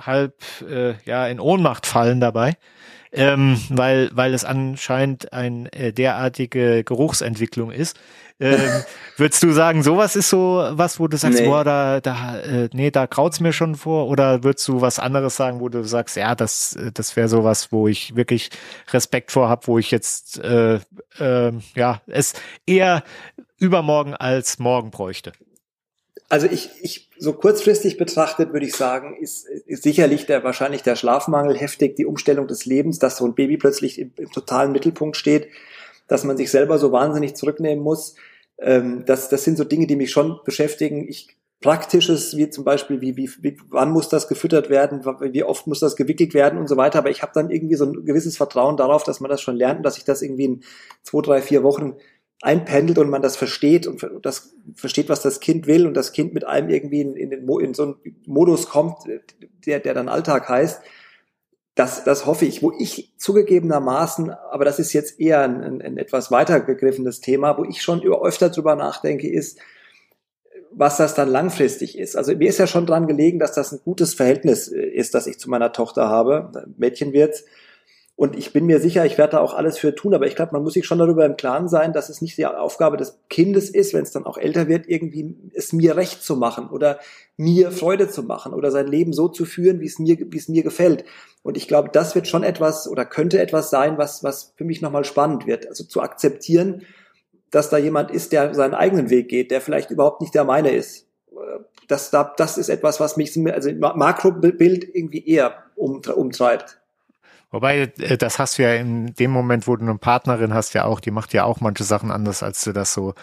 [0.00, 0.34] halb
[0.68, 2.56] äh, ja in Ohnmacht fallen dabei
[3.14, 7.96] ähm, weil, weil es anscheinend eine äh, derartige Geruchsentwicklung ist.
[8.40, 8.82] Ähm,
[9.16, 11.46] würdest du sagen, sowas ist so was, wo du sagst, nee.
[11.46, 14.08] boah, da, da, äh, nee, da kraut's mir schon vor?
[14.08, 17.86] Oder würdest du was anderes sagen, wo du sagst, ja, das, das wäre sowas, wo
[17.86, 18.50] ich wirklich
[18.92, 20.80] Respekt vor habe, wo ich jetzt, äh,
[21.18, 22.34] äh, ja, es
[22.66, 23.04] eher
[23.58, 25.32] übermorgen als morgen bräuchte?
[26.28, 30.96] Also ich, ich so kurzfristig betrachtet würde ich sagen, ist, ist sicherlich der wahrscheinlich der
[30.96, 35.16] Schlafmangel heftig, die Umstellung des Lebens, dass so ein Baby plötzlich im, im totalen Mittelpunkt
[35.16, 35.48] steht,
[36.06, 38.14] dass man sich selber so wahnsinnig zurücknehmen muss.
[38.58, 41.06] Ähm, das, das sind so Dinge, die mich schon beschäftigen.
[41.08, 45.66] Ich Praktisches, wie zum Beispiel, wie, wie, wie wann muss das gefüttert werden, wie oft
[45.66, 46.98] muss das gewickelt werden und so weiter.
[46.98, 49.78] Aber ich habe dann irgendwie so ein gewisses Vertrauen darauf, dass man das schon lernt
[49.78, 50.60] und dass ich das irgendwie in
[51.02, 51.94] zwei, drei, vier Wochen
[52.42, 56.34] einpendelt und man das versteht und das versteht, was das Kind will und das Kind
[56.34, 58.98] mit einem irgendwie in, in, den, in so einen Modus kommt,
[59.64, 60.82] der, der dann Alltag heißt.
[61.74, 65.98] Das, das hoffe ich, wo ich zugegebenermaßen, aber das ist jetzt eher ein, ein, ein
[65.98, 69.58] etwas weitergegriffenes Thema, wo ich schon öfter drüber nachdenke, ist,
[70.70, 72.16] was das dann langfristig ist.
[72.16, 75.38] Also mir ist ja schon dran gelegen, dass das ein gutes Verhältnis ist, das ich
[75.38, 76.50] zu meiner Tochter habe.
[76.76, 77.42] Mädchen wird
[78.16, 80.52] und ich bin mir sicher, ich werde da auch alles für tun, aber ich glaube,
[80.52, 83.70] man muss sich schon darüber im Klaren sein, dass es nicht die Aufgabe des Kindes
[83.70, 87.00] ist, wenn es dann auch älter wird, irgendwie es mir recht zu machen oder
[87.36, 90.48] mir Freude zu machen oder sein Leben so zu führen, wie es mir, wie es
[90.48, 91.04] mir gefällt.
[91.42, 94.80] Und ich glaube, das wird schon etwas oder könnte etwas sein, was, was für mich
[94.80, 95.66] nochmal spannend wird.
[95.66, 96.82] Also zu akzeptieren,
[97.50, 100.70] dass da jemand ist, der seinen eigenen Weg geht, der vielleicht überhaupt nicht der meine
[100.70, 101.08] ist.
[101.88, 106.80] Das, das ist etwas, was mich, also Makrobild irgendwie eher umtreibt.
[107.54, 110.86] Wobei, äh, das hast du ja in dem Moment, wo du eine Partnerin hast, ja
[110.86, 113.14] auch, die macht ja auch manche Sachen anders, als du das so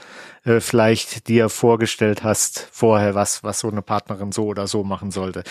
[0.45, 5.11] äh, vielleicht dir vorgestellt hast vorher, was, was so eine Partnerin so oder so machen
[5.11, 5.43] sollte.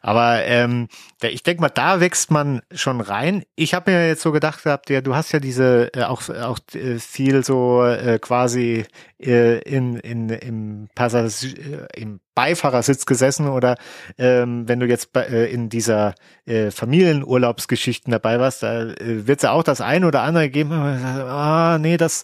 [0.00, 0.88] Aber ähm,
[1.20, 3.44] ich denke mal, da wächst man schon rein.
[3.54, 6.58] Ich habe mir jetzt so gedacht gehabt, ja, du hast ja diese äh, auch, auch
[6.72, 8.86] äh, viel so äh, quasi
[9.20, 13.76] äh, in, in, im, Passagier, äh, im Beifahrersitz gesessen oder
[14.18, 16.14] ähm, wenn du jetzt bei, äh, in dieser
[16.46, 20.72] äh, Familienurlaubsgeschichten dabei warst, da äh, wird es ja auch das eine oder andere geben,
[20.72, 22.22] ah, nee, das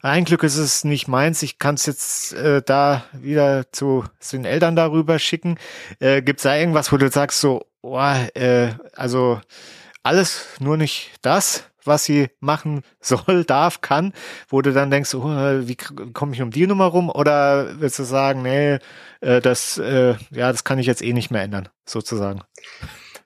[0.00, 4.36] ein Glück ist es nicht meins, ich kann es jetzt äh, da wieder zu, zu
[4.36, 5.58] den Eltern darüber schicken.
[5.98, 7.98] Äh, Gibt es da irgendwas, wo du sagst so, oh,
[8.34, 9.40] äh, also
[10.02, 14.12] alles, nur nicht das, was sie machen soll, darf, kann,
[14.48, 17.10] wo du dann denkst, oh, wie komme ich um die Nummer rum?
[17.10, 18.78] Oder willst du sagen, nee,
[19.20, 22.42] äh, das, äh, ja, das kann ich jetzt eh nicht mehr ändern, sozusagen.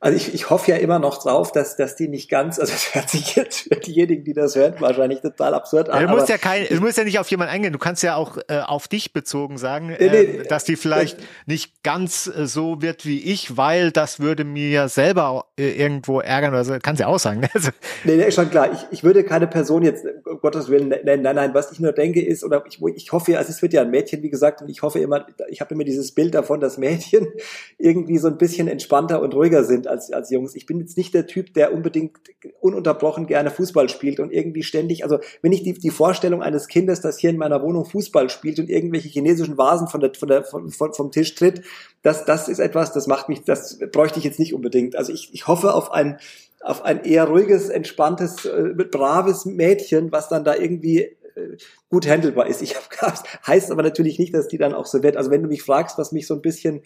[0.02, 2.92] Also ich, ich hoffe ja immer noch drauf, dass, dass die nicht ganz, also es
[2.92, 6.04] hört sich jetzt für diejenigen, die das hören, wahrscheinlich total absurd an.
[6.04, 7.72] Du musst ja kein, du musst ja nicht auf jemanden eingehen.
[7.72, 11.24] Du kannst ja auch äh, auf dich bezogen sagen, äh, nee, dass die vielleicht äh,
[11.46, 16.52] nicht ganz äh, so wird wie ich, weil das würde mir selber äh, irgendwo ärgern
[16.52, 16.76] oder so.
[16.82, 17.38] Kannst ja auch sagen.
[17.38, 17.48] Ne?
[17.54, 17.70] Also,
[18.02, 18.72] nee, nee, schon klar.
[18.72, 21.22] Ich, ich würde keine Person jetzt, um Gottes Willen, nennen.
[21.22, 23.72] Nein, nein, was ich nur denke ist, oder ich, ich hoffe ja, also es wird
[23.72, 26.58] ja ein Mädchen, wie gesagt, und ich hoffe immer, ich habe immer dieses Bild davon,
[26.58, 27.28] dass Mädchen
[27.78, 30.56] irgendwie so ein bisschen entspannter und ruhiger sind als, als Jungs.
[30.56, 32.18] Ich bin jetzt nicht der Typ, der unbedingt
[32.60, 37.00] ununterbrochen gerne Fußball spielt und irgendwie ständig, also wenn ich die, die Vorstellung eines Kindes,
[37.00, 40.44] das hier in meiner Wohnung Fußball spielt und irgendwelche chinesischen Vasen von der, von der,
[40.44, 41.62] von, vom Tisch tritt,
[42.02, 44.96] das, das ist etwas, das macht mich, das bräuchte ich jetzt nicht unbedingt.
[44.96, 46.18] Also ich, ich hoffe auf ein,
[46.60, 51.56] auf ein eher ruhiges, entspanntes, äh, braves Mädchen, was dann da irgendwie äh,
[51.88, 52.62] gut handelbar ist.
[52.62, 52.86] Ich habe
[53.46, 55.16] heißt aber natürlich nicht, dass die dann auch so wird.
[55.16, 56.82] Also wenn du mich fragst, was mich so ein bisschen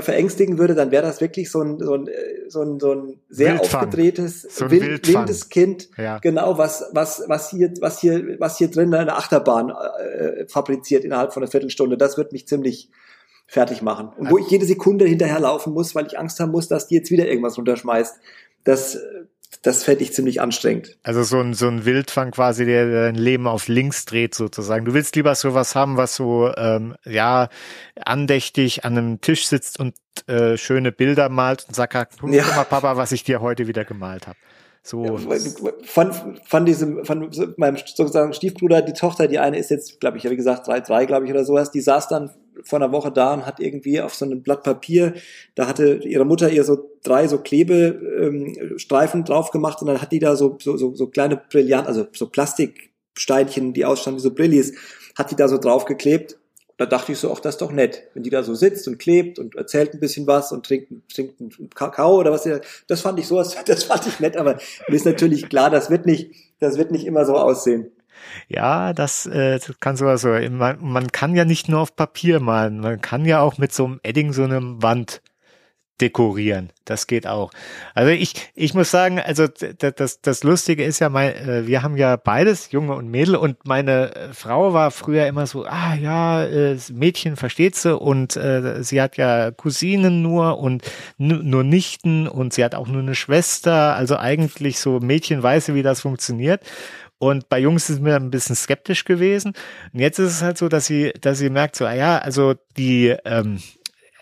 [0.00, 2.08] verängstigen würde, dann wäre das wirklich so ein, so ein,
[2.48, 3.80] so ein, so ein sehr Wildfang.
[3.80, 6.18] aufgedrehtes, so ein wild, wildes Kind, ja.
[6.18, 11.32] genau, was, was, was hier, was hier, was hier drin eine Achterbahn äh, fabriziert innerhalb
[11.32, 11.96] von einer Viertelstunde.
[11.96, 12.90] Das wird mich ziemlich
[13.46, 14.10] fertig machen.
[14.16, 17.10] Und wo ich jede Sekunde hinterherlaufen muss, weil ich Angst haben muss, dass die jetzt
[17.10, 18.16] wieder irgendwas runterschmeißt.
[18.64, 18.98] Das,
[19.62, 20.98] das fände ich ziemlich anstrengend.
[21.02, 24.84] Also so ein, so ein Wildfang quasi, der dein Leben auf links dreht sozusagen.
[24.84, 27.48] Du willst lieber sowas haben, was so, ähm, ja,
[28.00, 29.94] andächtig an einem Tisch sitzt und
[30.26, 32.44] äh, schöne Bilder malt und sagt, guck ja.
[32.44, 34.38] mal Papa, was ich dir heute wieder gemalt habe.
[34.82, 35.18] So.
[35.84, 36.12] Von,
[36.44, 40.36] von diesem, von meinem sozusagen Stiefbruder, die Tochter, die eine ist jetzt, glaube ich, wie
[40.36, 42.30] gesagt, drei, drei, glaube ich, oder sowas, die saß dann
[42.64, 45.14] vor einer Woche da und hat irgendwie auf so einem Blatt Papier,
[45.54, 50.12] da hatte ihre Mutter ihr so drei so Klebestreifen ähm, drauf gemacht und dann hat
[50.12, 54.34] die da so, so, so, so kleine Brillant, also so Plastiksteinchen, die ausstanden wie so
[54.34, 54.74] Brillis,
[55.16, 56.38] hat die da so draufgeklebt
[56.78, 58.98] da dachte ich so, auch das ist doch nett, wenn die da so sitzt und
[58.98, 62.48] klebt und erzählt ein bisschen was und trinkt, trinkt einen Kakao oder was.
[62.86, 66.06] Das fand ich so, das fand ich nett, aber mir ist natürlich klar, das wird
[66.06, 67.90] nicht, das wird nicht immer so aussehen.
[68.48, 70.28] Ja, das, äh, das kann sowas so.
[70.28, 73.84] Man, man kann ja nicht nur auf Papier malen, man kann ja auch mit so
[73.84, 75.22] einem Edding so einem Wand
[76.00, 76.70] dekorieren.
[76.84, 77.50] Das geht auch.
[77.94, 81.96] Also ich, ich muss sagen, also das, das Lustige ist ja, mein, äh, wir haben
[81.96, 86.44] ja beides, Junge und Mädel, und meine äh, Frau war früher immer so, ah ja,
[86.44, 90.84] äh, Mädchen versteht sie und äh, sie hat ja Cousinen nur und
[91.18, 93.94] nur Nichten und sie hat auch nur eine Schwester.
[93.96, 96.62] Also eigentlich so Mädchen weiß, wie das funktioniert.
[97.18, 99.54] Und bei Jungs ist mir ein bisschen skeptisch gewesen.
[99.92, 102.54] Und jetzt ist es halt so, dass sie, dass sie merkt so, ah ja, also
[102.76, 103.60] die, ähm,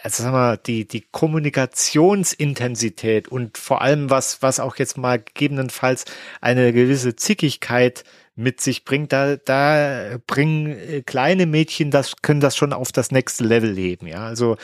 [0.02, 6.04] also sagen wir, die, die Kommunikationsintensität und vor allem was, was auch jetzt mal gegebenenfalls
[6.40, 8.04] eine gewisse Zickigkeit
[8.36, 13.10] mit sich bringt, da, da bringen äh, kleine Mädchen das, können das schon auf das
[13.10, 14.26] nächste Level leben, ja.
[14.26, 14.58] Also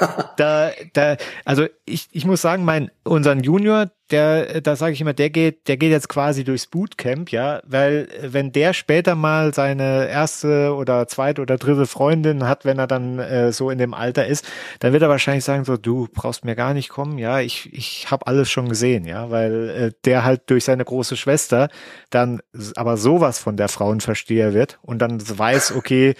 [0.36, 5.14] da, da, also ich, ich muss sagen, mein, unseren Junior, der, da sage ich immer,
[5.14, 10.08] der geht, der geht jetzt quasi durchs Bootcamp, ja, weil wenn der später mal seine
[10.08, 14.26] erste oder zweite oder dritte Freundin hat, wenn er dann äh, so in dem Alter
[14.26, 14.46] ist,
[14.78, 18.10] dann wird er wahrscheinlich sagen so, du brauchst mir gar nicht kommen, ja, ich, ich
[18.10, 21.68] habe alles schon gesehen, ja, weil äh, der halt durch seine große Schwester
[22.10, 22.40] dann
[22.76, 26.14] aber sowas von der Frauenversteher wird und dann weiß, okay,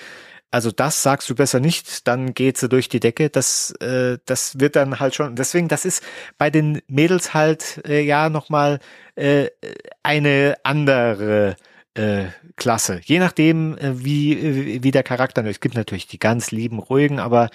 [0.50, 3.30] also das sagst du besser nicht, dann geht sie durch die Decke.
[3.30, 5.36] Das, äh, das wird dann halt schon.
[5.36, 6.02] Deswegen, das ist
[6.38, 8.78] bei den Mädels halt äh, ja nochmal
[9.16, 9.48] äh,
[10.02, 11.56] eine andere
[11.94, 13.00] äh, Klasse.
[13.04, 15.44] Je nachdem, äh, wie, wie der Charakter.
[15.44, 17.50] Es gibt natürlich die ganz lieben, ruhigen, aber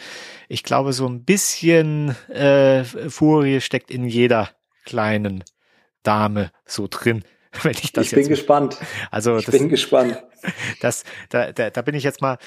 [0.50, 4.50] ich glaube, so ein bisschen äh, Furie steckt in jeder
[4.86, 5.44] kleinen
[6.04, 7.24] Dame so drin
[7.64, 8.78] wenn ich das ich bin gespannt.
[9.10, 10.22] Also ich das, bin gespannt.
[10.80, 12.40] Das, da, da, da bin ich jetzt mal,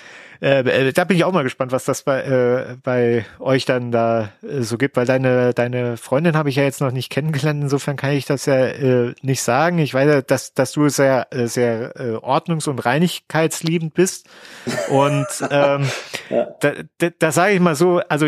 [0.42, 3.92] äh, äh, da bin ich auch mal gespannt, was das bei, äh, bei euch dann
[3.92, 7.62] da äh, so gibt, weil deine, deine Freundin habe ich ja jetzt noch nicht kennengelernt,
[7.62, 9.78] insofern kann ich das ja äh, nicht sagen.
[9.78, 14.26] Ich weiß ja, dass, dass du sehr, äh, sehr äh, ordnungs- und reinigkeitsliebend bist.
[14.88, 15.88] Und ähm,
[16.30, 16.48] ja.
[16.58, 18.26] da, da, da sage ich mal so, also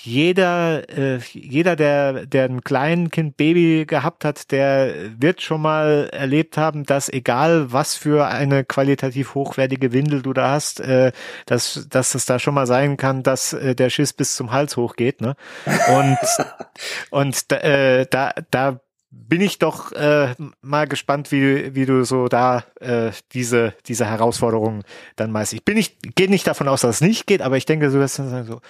[0.00, 6.56] jeder, äh, jeder, der, der ein Kleinkind, Baby gehabt hat, der wird schon mal erlebt
[6.56, 11.12] haben, dass egal was für eine qualitativ hochwertige Windel du da hast, äh,
[11.46, 14.76] dass, dass es da schon mal sein kann, dass äh, der Schiss bis zum Hals
[14.76, 15.20] hochgeht.
[15.20, 15.34] Ne?
[15.88, 16.18] Und,
[17.10, 22.64] und äh, da, da bin ich doch äh, mal gespannt, wie, wie du so da
[22.80, 24.82] äh, diese, diese Herausforderungen
[25.16, 25.52] dann meist.
[25.52, 27.94] Ich bin nicht, gehe nicht davon aus, dass es nicht geht, aber ich denke, du
[27.94, 28.60] wirst dann sagen so,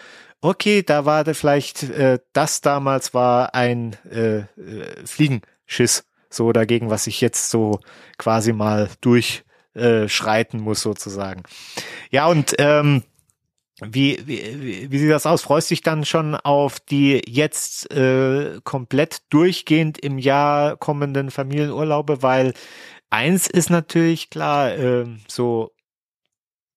[0.41, 4.47] okay, da war da vielleicht, äh, das damals war ein äh, äh,
[5.05, 7.81] Fliegenschiss, so dagegen, was ich jetzt so
[8.19, 11.43] quasi mal durchschreiten äh, muss, sozusagen.
[12.11, 13.03] Ja, und ähm,
[13.81, 15.43] wie, wie, wie sieht das aus?
[15.43, 22.23] Freust du dich dann schon auf die jetzt äh, komplett durchgehend im Jahr kommenden Familienurlaube?
[22.23, 22.55] Weil
[23.09, 25.73] eins ist natürlich klar, äh, so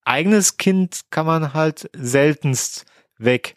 [0.06, 2.86] eigenes Kind kann man halt seltenst
[3.18, 3.56] weg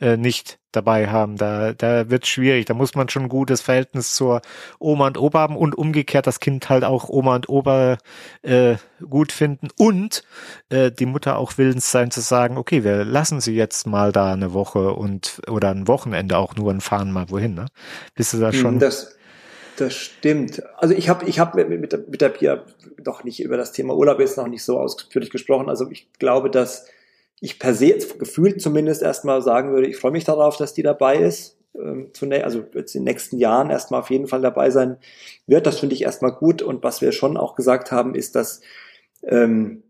[0.00, 1.36] äh, nicht dabei haben.
[1.36, 2.66] Da, da wird schwierig.
[2.66, 4.42] Da muss man schon ein gutes Verhältnis zur
[4.78, 7.98] Oma und Opa haben und umgekehrt das Kind halt auch Oma und Opa
[8.42, 8.76] äh,
[9.08, 10.22] gut finden und
[10.68, 14.32] äh, die Mutter auch willens sein zu sagen, okay, wir lassen sie jetzt mal da
[14.32, 17.54] eine Woche und oder ein Wochenende auch nur und fahren mal wohin.
[17.54, 17.66] Ne?
[18.14, 18.78] Bist du da hm, schon?
[18.78, 19.16] Das,
[19.76, 20.62] das stimmt.
[20.76, 22.64] Also ich habe ich hab mit, mit, mit der Pia
[22.98, 25.68] doch nicht über das Thema Urlaub jetzt noch nicht so ausführlich gesprochen.
[25.68, 26.86] Also ich glaube, dass
[27.40, 31.18] ich per se gefühlt zumindest erstmal sagen würde, ich freue mich darauf, dass die dabei
[31.18, 31.58] ist.
[31.74, 32.10] Ähm,
[32.42, 34.96] also jetzt in den nächsten Jahren erstmal auf jeden Fall dabei sein
[35.46, 35.66] wird.
[35.66, 36.62] Das finde ich erstmal gut.
[36.62, 38.60] Und was wir schon auch gesagt haben, ist, dass
[39.22, 39.82] ähm,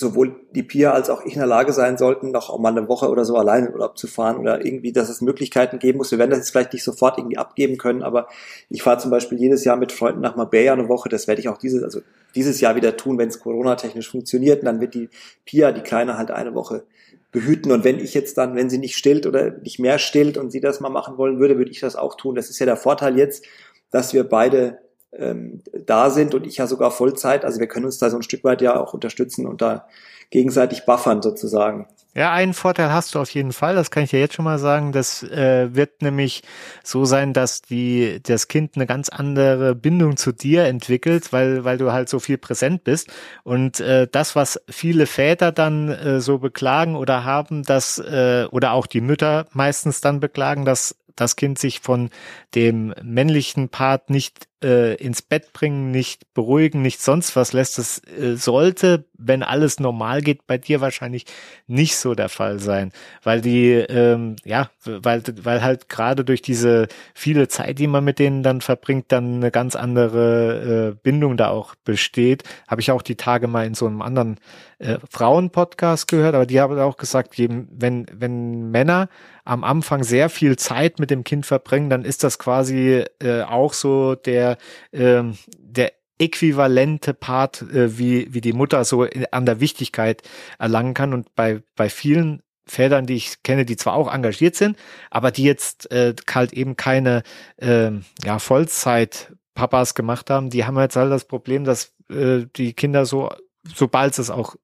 [0.00, 3.08] sowohl die Pia als auch ich in der Lage sein sollten, noch mal eine Woche
[3.08, 6.10] oder so alleine in Urlaub zu fahren oder irgendwie, dass es Möglichkeiten geben muss.
[6.10, 8.26] Wir werden das jetzt vielleicht nicht sofort irgendwie abgeben können, aber
[8.68, 11.08] ich fahre zum Beispiel jedes Jahr mit Freunden nach Marbella eine Woche.
[11.08, 12.00] Das werde ich auch dieses, also
[12.34, 14.60] dieses Jahr wieder tun, wenn es Corona-technisch funktioniert.
[14.60, 15.08] Und dann wird die
[15.44, 16.84] Pia, die Kleine, halt eine Woche
[17.30, 17.70] behüten.
[17.70, 20.60] Und wenn ich jetzt dann, wenn sie nicht stillt oder nicht mehr stillt und sie
[20.60, 22.34] das mal machen wollen würde, würde ich das auch tun.
[22.34, 23.44] Das ist ja der Vorteil jetzt,
[23.90, 24.78] dass wir beide
[25.12, 27.44] ähm, da sind und ich ja sogar Vollzeit.
[27.44, 29.86] Also wir können uns da so ein Stück weit ja auch unterstützen und da
[30.30, 31.86] gegenseitig buffern sozusagen.
[32.12, 34.58] Ja, einen Vorteil hast du auf jeden Fall, das kann ich dir jetzt schon mal
[34.58, 34.90] sagen.
[34.90, 36.42] Das äh, wird nämlich
[36.82, 41.78] so sein, dass die, das Kind eine ganz andere Bindung zu dir entwickelt, weil, weil
[41.78, 43.12] du halt so viel präsent bist.
[43.44, 48.72] Und äh, das, was viele Väter dann äh, so beklagen oder haben, dass, äh, oder
[48.72, 52.10] auch die Mütter meistens dann beklagen, dass das Kind sich von
[52.56, 57.78] dem männlichen Part nicht äh, ins Bett bringen, nicht beruhigen, nicht sonst was lässt.
[57.78, 61.26] Es äh, sollte, wenn alles normal geht, bei dir wahrscheinlich
[61.66, 62.92] nicht so der Fall sein,
[63.22, 68.18] weil die, ähm, ja, weil, weil halt gerade durch diese viele Zeit, die man mit
[68.18, 72.44] denen dann verbringt, dann eine ganz andere äh, Bindung da auch besteht.
[72.68, 74.38] Habe ich auch die Tage mal in so einem anderen
[74.78, 79.08] äh, Frauen-Podcast gehört, aber die haben auch gesagt, wenn, wenn Männer
[79.44, 83.72] am Anfang sehr viel Zeit mit dem Kind verbringen, dann ist das quasi äh, auch
[83.72, 84.49] so der,
[84.92, 85.22] äh,
[85.58, 90.22] der äquivalente Part, äh, wie, wie die Mutter so an der Wichtigkeit
[90.58, 91.14] erlangen kann.
[91.14, 94.76] Und bei, bei vielen Vätern, die ich kenne, die zwar auch engagiert sind,
[95.10, 97.22] aber die jetzt äh, halt eben keine
[97.56, 97.90] äh,
[98.24, 103.30] ja, Vollzeit-Papas gemacht haben, die haben jetzt halt das Problem, dass äh, die Kinder so,
[103.74, 104.56] sobald sie es auch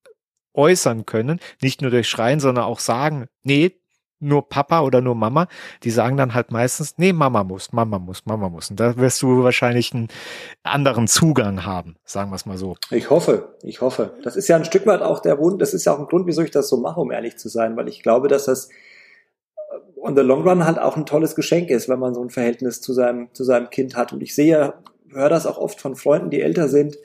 [0.55, 3.81] äußern können, nicht nur durch Schreien, sondern auch sagen, nee,
[4.19, 5.49] nur Papa oder nur Mama,
[5.83, 8.71] die sagen dann halt meistens, nee, Mama muss, Mama muss, Mama muss.
[8.71, 10.09] Und da wirst du wahrscheinlich einen
[10.63, 12.77] anderen Zugang haben, sagen wir es mal so.
[12.91, 14.15] Ich hoffe, ich hoffe.
[14.23, 16.27] Das ist ja ein Stück weit auch der Wunsch, das ist ja auch ein Grund,
[16.27, 18.69] wieso ich das so mache, um ehrlich zu sein, weil ich glaube, dass das
[20.01, 22.81] on the long run halt auch ein tolles Geschenk ist, wenn man so ein Verhältnis
[22.81, 24.13] zu seinem, zu seinem Kind hat.
[24.13, 24.75] Und ich sehe,
[25.11, 26.97] höre das auch oft von Freunden, die älter sind,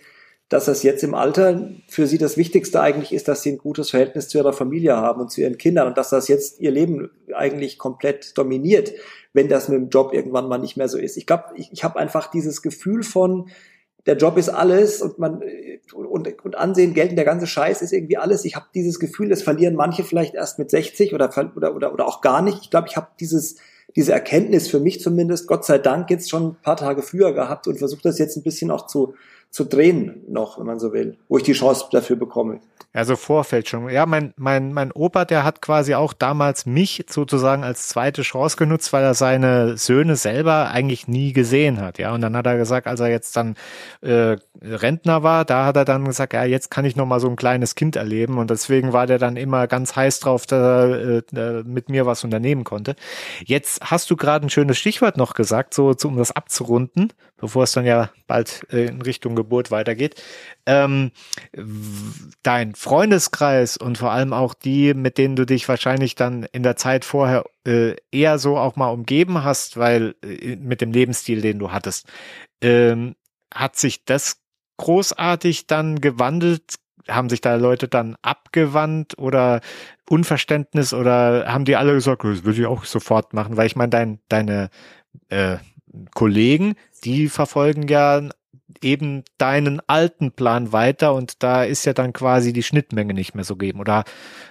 [0.52, 3.92] dass das jetzt im Alter für sie das Wichtigste eigentlich ist, dass sie ein gutes
[3.92, 7.10] Verhältnis zu ihrer Familie haben und zu ihren Kindern und dass das jetzt ihr Leben
[7.34, 8.92] eigentlich komplett dominiert,
[9.32, 11.16] wenn das mit dem Job irgendwann mal nicht mehr so ist.
[11.16, 13.50] Ich glaube, ich, ich habe einfach dieses Gefühl von,
[14.06, 15.42] der Job ist alles und man
[15.94, 18.44] und, und Ansehen gelten, der ganze Scheiß ist irgendwie alles.
[18.44, 22.08] Ich habe dieses Gefühl, das verlieren manche vielleicht erst mit 60 oder oder oder, oder
[22.08, 22.60] auch gar nicht.
[22.64, 23.56] Ich glaube, ich habe dieses
[23.96, 27.68] diese Erkenntnis für mich zumindest, Gott sei Dank, jetzt schon ein paar Tage früher gehabt
[27.68, 29.16] und versuche das jetzt ein bisschen auch zu
[29.52, 32.62] zu drehen noch, wenn man so will, wo ich die Chance dafür bekomme.
[32.94, 33.88] Also Vorfeld schon.
[33.90, 38.58] Ja, mein, mein, mein Opa, der hat quasi auch damals mich sozusagen als zweite Chance
[38.58, 42.00] genutzt, weil er seine Söhne selber eigentlich nie gesehen hat.
[42.00, 43.56] Ja, und dann hat er gesagt, als er jetzt dann
[44.02, 47.30] äh, Rentner war, da hat er dann gesagt, ja, jetzt kann ich noch mal so
[47.30, 48.38] ein kleines Kind erleben.
[48.38, 52.26] Und deswegen war der dann immer ganz heiß drauf, dass er äh, mit mir was
[52.26, 52.98] unternehmen konnte.
[53.46, 57.64] Jetzt hast du gerade ein schönes Stichwort noch gesagt, so, so um das abzurunden, bevor
[57.64, 60.22] es dann ja bald äh, in Richtung Geburt weitergeht.
[60.66, 61.12] Ähm,
[62.44, 66.76] dein Freundeskreis und vor allem auch die, mit denen du dich wahrscheinlich dann in der
[66.76, 71.60] Zeit vorher äh, eher so auch mal umgeben hast, weil äh, mit dem Lebensstil, den
[71.60, 72.08] du hattest,
[72.62, 73.16] ähm,
[73.54, 74.42] hat sich das
[74.78, 76.76] großartig dann gewandelt?
[77.08, 79.62] Haben sich da Leute dann abgewandt oder
[80.08, 83.58] Unverständnis oder haben die alle gesagt, das würde ich auch sofort machen?
[83.58, 84.70] Weil ich meine, dein, deine
[85.30, 85.58] äh,
[86.14, 88.22] Kollegen, die verfolgen ja
[88.82, 93.44] eben deinen alten Plan weiter und da ist ja dann quasi die Schnittmenge nicht mehr
[93.44, 93.80] so geben.
[93.80, 94.04] Oder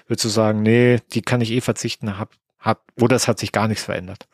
[0.06, 3.52] würdest du sagen, nee, die kann ich eh verzichten, hab, hab, oder es hat sich
[3.52, 4.26] gar nichts verändert?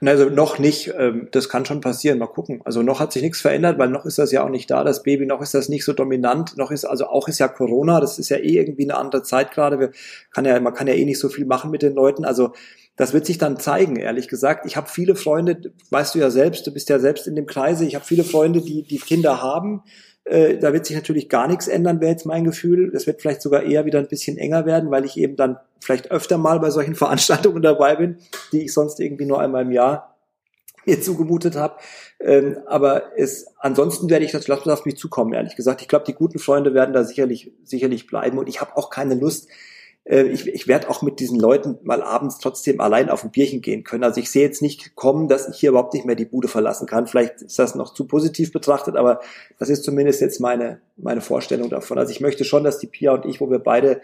[0.00, 2.60] Also noch nicht, ähm, das kann schon passieren, mal gucken.
[2.64, 5.02] Also noch hat sich nichts verändert, weil noch ist das ja auch nicht da, das
[5.02, 8.18] Baby, noch ist das nicht so dominant, noch ist, also auch ist ja Corona, das
[8.18, 9.80] ist ja eh irgendwie eine andere Zeit gerade.
[9.80, 9.90] Wir
[10.32, 12.24] kann ja, man kann ja eh nicht so viel machen mit den Leuten.
[12.24, 12.52] Also
[12.94, 14.66] das wird sich dann zeigen, ehrlich gesagt.
[14.66, 17.84] Ich habe viele Freunde, weißt du ja selbst, du bist ja selbst in dem Kreise,
[17.84, 19.82] ich habe viele Freunde, die, die Kinder haben.
[20.28, 22.90] Äh, da wird sich natürlich gar nichts ändern, wäre jetzt mein Gefühl.
[22.90, 26.10] Das wird vielleicht sogar eher wieder ein bisschen enger werden, weil ich eben dann vielleicht
[26.10, 28.18] öfter mal bei solchen Veranstaltungen dabei bin,
[28.52, 30.16] die ich sonst irgendwie nur einmal im Jahr
[30.84, 31.76] mir zugemutet habe.
[32.20, 35.82] Ähm, aber es, ansonsten werde ich das, lass auf mich zukommen, ehrlich gesagt.
[35.82, 39.14] Ich glaube, die guten Freunde werden da sicherlich, sicherlich bleiben und ich habe auch keine
[39.14, 39.48] Lust,
[40.08, 43.60] äh, ich, ich werde auch mit diesen Leuten mal abends trotzdem allein auf ein Bierchen
[43.60, 44.04] gehen können.
[44.04, 46.86] Also ich sehe jetzt nicht kommen, dass ich hier überhaupt nicht mehr die Bude verlassen
[46.86, 47.06] kann.
[47.06, 49.20] Vielleicht ist das noch zu positiv betrachtet, aber
[49.58, 51.98] das ist zumindest jetzt meine, meine Vorstellung davon.
[51.98, 54.00] Also ich möchte schon, dass die Pia und ich, wo wir beide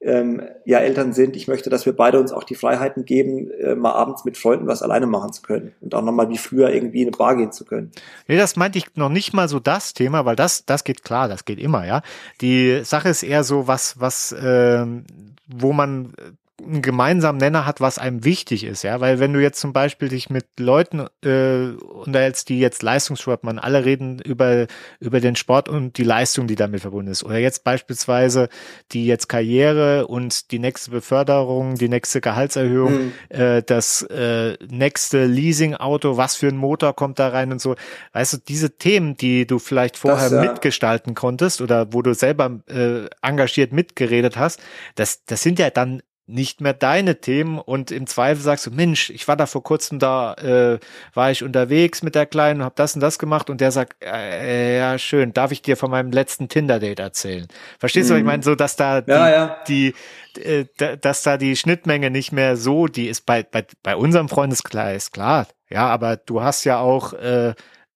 [0.00, 3.74] ähm, ja Eltern sind, ich möchte, dass wir beide uns auch die Freiheiten geben, äh,
[3.74, 7.02] mal abends mit Freunden was alleine machen zu können und auch nochmal wie früher irgendwie
[7.02, 7.90] in eine Bar gehen zu können.
[8.28, 11.28] Nee, das meinte ich noch nicht mal so das Thema, weil das, das geht klar,
[11.28, 12.02] das geht immer, ja.
[12.40, 15.04] Die Sache ist eher so, was, was, ähm,
[15.48, 16.12] wo man
[16.60, 20.08] einen gemeinsamen Nenner hat, was einem wichtig ist, ja, weil wenn du jetzt zum Beispiel
[20.08, 24.66] dich mit Leuten äh, unterhältst, die jetzt Leistungssport machen, alle reden über
[24.98, 28.48] über den Sport und die Leistung, die damit verbunden ist, oder jetzt beispielsweise
[28.92, 33.12] die jetzt Karriere und die nächste Beförderung, die nächste Gehaltserhöhung, mhm.
[33.28, 37.76] äh, das äh, nächste Leasing-Auto, was für ein Motor kommt da rein und so,
[38.14, 40.50] weißt du, diese Themen, die du vielleicht vorher das, ja.
[40.50, 44.60] mitgestalten konntest oder wo du selber äh, engagiert mitgeredet hast,
[44.96, 49.08] das das sind ja dann nicht mehr deine Themen und im Zweifel sagst du, Mensch,
[49.10, 50.78] ich war da vor kurzem da, äh,
[51.14, 54.78] war ich unterwegs mit der Kleinen, hab das und das gemacht und der sagt, äh,
[54.78, 57.48] ja schön, darf ich dir von meinem letzten Tinder-Date erzählen?
[57.78, 58.10] Verstehst mhm.
[58.10, 58.26] du, was ich mhm.
[58.26, 59.56] meine, so dass da die, ja, ja.
[59.66, 59.94] die
[60.38, 60.66] äh,
[61.00, 65.46] dass da die Schnittmenge nicht mehr so, die ist bei bei, bei unserem Freundeskreis klar,
[65.70, 67.54] ja, aber du hast ja auch äh,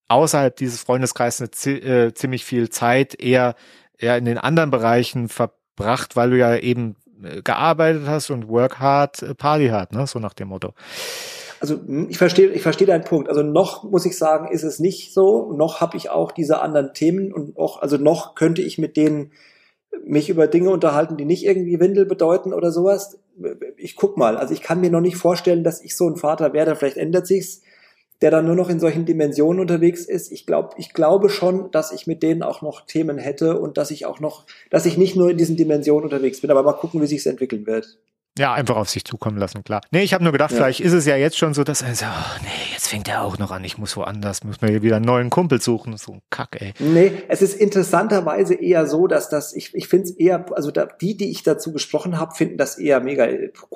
[0.09, 3.55] außerhalb dieses Freundeskreises äh, ziemlich viel Zeit eher
[3.99, 6.97] eher in den anderen Bereichen verbracht, weil du ja eben
[7.45, 10.07] gearbeitet hast und work hard, äh, party hard, ne?
[10.07, 10.75] So nach dem Motto.
[11.61, 13.29] Also hm, ich verstehe, ich verstehe deinen Punkt.
[13.29, 15.53] Also noch muss ich sagen, ist es nicht so.
[15.53, 19.33] Noch habe ich auch diese anderen Themen und auch, also noch könnte ich mit denen
[20.05, 23.19] mich über Dinge unterhalten, die nicht irgendwie Windel bedeuten oder sowas.
[23.77, 24.37] Ich guck mal.
[24.37, 26.75] Also ich kann mir noch nicht vorstellen, dass ich so ein Vater werde.
[26.77, 27.63] Vielleicht ändert sich's
[28.23, 30.33] der dann nur noch in solchen Dimensionen unterwegs ist.
[30.33, 33.91] Ich glaube, ich glaube schon, dass ich mit denen auch noch Themen hätte und dass
[33.91, 37.03] ich auch noch, dass ich nicht nur in diesen Dimensionen unterwegs bin, aber mal gucken,
[37.03, 37.99] wie sich es entwickeln wird.
[38.39, 39.83] Ja, einfach auf sich zukommen lassen, klar.
[39.91, 40.57] Nee, ich habe nur gedacht, ja.
[40.57, 43.23] vielleicht ist es ja jetzt schon so, dass er so, oh, nee, jetzt fängt er
[43.23, 45.99] auch noch an, ich muss woanders, muss mir hier wieder einen neuen Kumpel suchen.
[45.99, 46.73] So ein Kack, ey.
[46.79, 50.87] Nee, es ist interessanterweise eher so, dass das, ich, ich finde es eher, also da,
[50.87, 53.29] die, die ich dazu gesprochen habe, finden das eher mega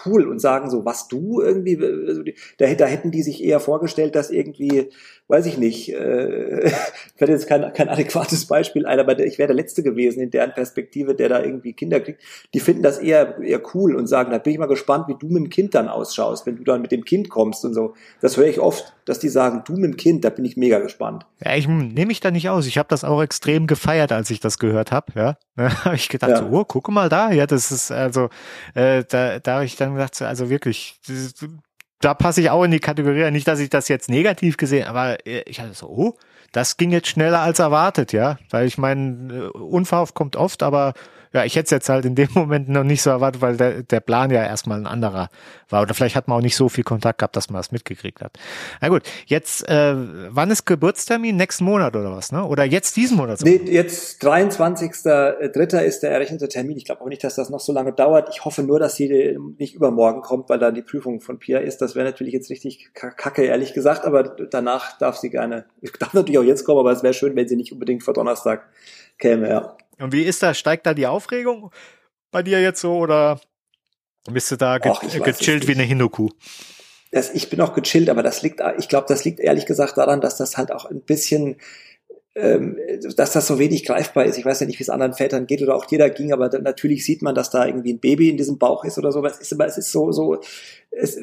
[0.07, 2.23] cool und sagen so, was du irgendwie, also
[2.57, 4.89] da, da hätten die sich eher vorgestellt, dass irgendwie
[5.29, 9.49] weiß ich nicht, äh, ich werde jetzt kein, kein adäquates Beispiel ein, aber ich wäre
[9.49, 12.23] der Letzte gewesen in deren Perspektive, der da irgendwie Kinder kriegt.
[12.55, 15.27] Die finden das eher, eher cool und sagen, da bin ich mal gespannt, wie du
[15.27, 17.95] mit dem Kind dann ausschaust, wenn du dann mit dem Kind kommst und so.
[18.21, 20.79] Das höre ich oft, dass die sagen, du mit dem Kind, da bin ich mega
[20.79, 21.27] gespannt.
[21.45, 22.67] Ja, ich nehme mich da nicht aus.
[22.67, 25.13] Ich habe das auch extrem gefeiert, als ich das gehört habe.
[25.15, 26.39] Ja, da habe ich gedacht, ja.
[26.39, 28.29] so, oh, guck mal da, ja, das ist also,
[28.75, 31.01] äh, da, da habe ich dann gedacht, also wirklich,
[32.01, 35.27] da passe ich auch in die Kategorie, nicht, dass ich das jetzt negativ gesehen, aber
[35.27, 36.15] äh, ich hatte so, oh,
[36.53, 40.95] das ging jetzt schneller als erwartet, ja, weil ich meine, äh, unverhofft kommt oft, aber
[41.37, 43.83] Ja, ich hätte es jetzt halt in dem Moment noch nicht so erwartet, weil der,
[43.83, 45.29] der Plan ja erstmal ein anderer
[45.69, 45.83] war.
[45.83, 48.39] Oder vielleicht hat man auch nicht so viel Kontakt gehabt, dass man das mitgekriegt hat.
[48.81, 49.95] Na gut, jetzt, äh,
[50.31, 51.37] wann ist Geburtstermin?
[51.37, 52.43] Nächsten Monat oder was, ne?
[52.43, 53.41] Oder jetzt diesen Monat?
[53.43, 55.81] Nee, jetzt 23.3.
[55.81, 56.79] ist der errechnete Termin.
[56.79, 58.31] Ich glaube auch nicht, dass das noch so lange dauert.
[58.33, 61.83] Ich hoffe nur, dass sie nicht übermorgen kommt, weil dann die Prüfung von Pia ist.
[61.83, 64.07] Das wäre natürlich jetzt richtig kacke, ehrlich gesagt.
[64.07, 67.37] Aber danach darf sie gerne, ich darf natürlich auch jetzt kommen, aber es wäre schön,
[67.37, 68.67] wenn sie nicht unbedingt vor Donnerstag
[69.19, 69.77] käme, ja.
[69.99, 70.59] Und wie ist das?
[70.59, 71.71] Steigt da die Aufregung
[72.31, 73.41] bei dir jetzt so oder
[74.31, 76.31] bist du da ge Och, gechillt wie eine Hindukuh?
[77.13, 80.21] Das, ich bin auch gechillt, aber das liegt, ich glaube, das liegt ehrlich gesagt daran,
[80.21, 81.57] dass das halt auch ein bisschen,
[82.35, 82.77] ähm,
[83.17, 84.37] dass das so wenig greifbar ist.
[84.37, 86.49] Ich weiß ja nicht, wie es anderen Vätern geht oder auch dir da ging, aber
[86.49, 89.21] dann, natürlich sieht man, dass da irgendwie ein Baby in diesem Bauch ist oder so.
[89.21, 90.41] Aber es ist, aber es ist so, so,
[90.91, 91.17] es,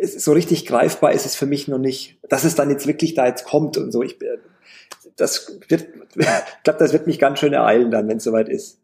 [0.00, 2.86] es ist so richtig greifbar ist es für mich noch nicht, dass es dann jetzt
[2.86, 4.02] wirklich da jetzt kommt und so.
[4.02, 4.18] Ich,
[5.16, 5.82] das wird,
[6.14, 6.26] ich
[6.62, 8.80] glaube, das wird mich ganz schön ereilen dann, wenn es soweit ist.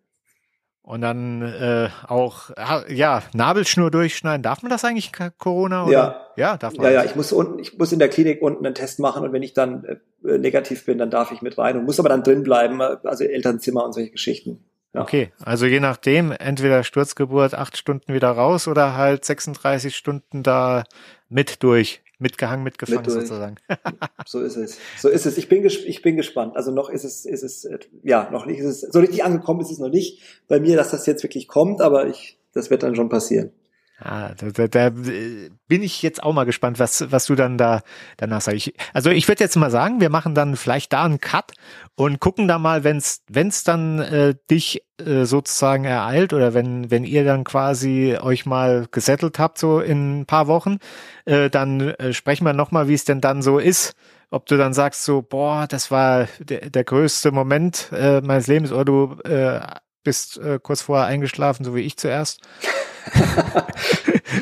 [0.82, 2.50] Und dann äh, auch,
[2.88, 4.42] ja, Nabelschnur durchschneiden.
[4.42, 5.84] Darf man das eigentlich, Corona?
[5.84, 5.92] Oder?
[5.92, 6.26] Ja.
[6.36, 6.86] Ja, darf man.
[6.86, 9.32] Ja, ja, ich muss unten, ich muss in der Klinik unten einen Test machen und
[9.32, 9.84] wenn ich dann
[10.24, 13.24] äh, negativ bin, dann darf ich mit rein und muss aber dann drin bleiben, also
[13.24, 14.64] Elternzimmer und solche Geschichten.
[14.94, 15.02] Ja.
[15.02, 20.84] Okay, also je nachdem, entweder Sturzgeburt acht Stunden wieder raus oder halt 36 Stunden da
[21.28, 23.56] mit durch mitgehangen, mitgefangen mit sozusagen.
[24.26, 24.78] so ist es.
[24.98, 25.38] So ist es.
[25.38, 26.56] Ich bin, ich bin gespannt.
[26.56, 27.68] Also noch ist es, ist es,
[28.02, 30.90] ja, noch nicht, ist es, so richtig angekommen ist es noch nicht bei mir, dass
[30.90, 33.52] das jetzt wirklich kommt, aber ich, das wird dann schon passieren.
[34.02, 37.82] Ah, da, da, da bin ich jetzt auch mal gespannt, was, was du dann da
[38.16, 38.72] danach sagst.
[38.94, 41.52] also ich würde jetzt mal sagen, wir machen dann vielleicht da einen Cut
[41.96, 47.04] und gucken da mal, wenn's wenn's dann äh, dich äh, sozusagen ereilt oder wenn wenn
[47.04, 50.78] ihr dann quasi euch mal gesettelt habt so in ein paar Wochen,
[51.26, 53.94] äh, dann äh, sprechen wir noch mal, wie es denn dann so ist.
[54.30, 58.72] Ob du dann sagst so, boah, das war der, der größte Moment äh, meines Lebens
[58.72, 59.60] oder du äh,
[60.02, 62.40] bist äh, kurz vorher eingeschlafen, so wie ich zuerst.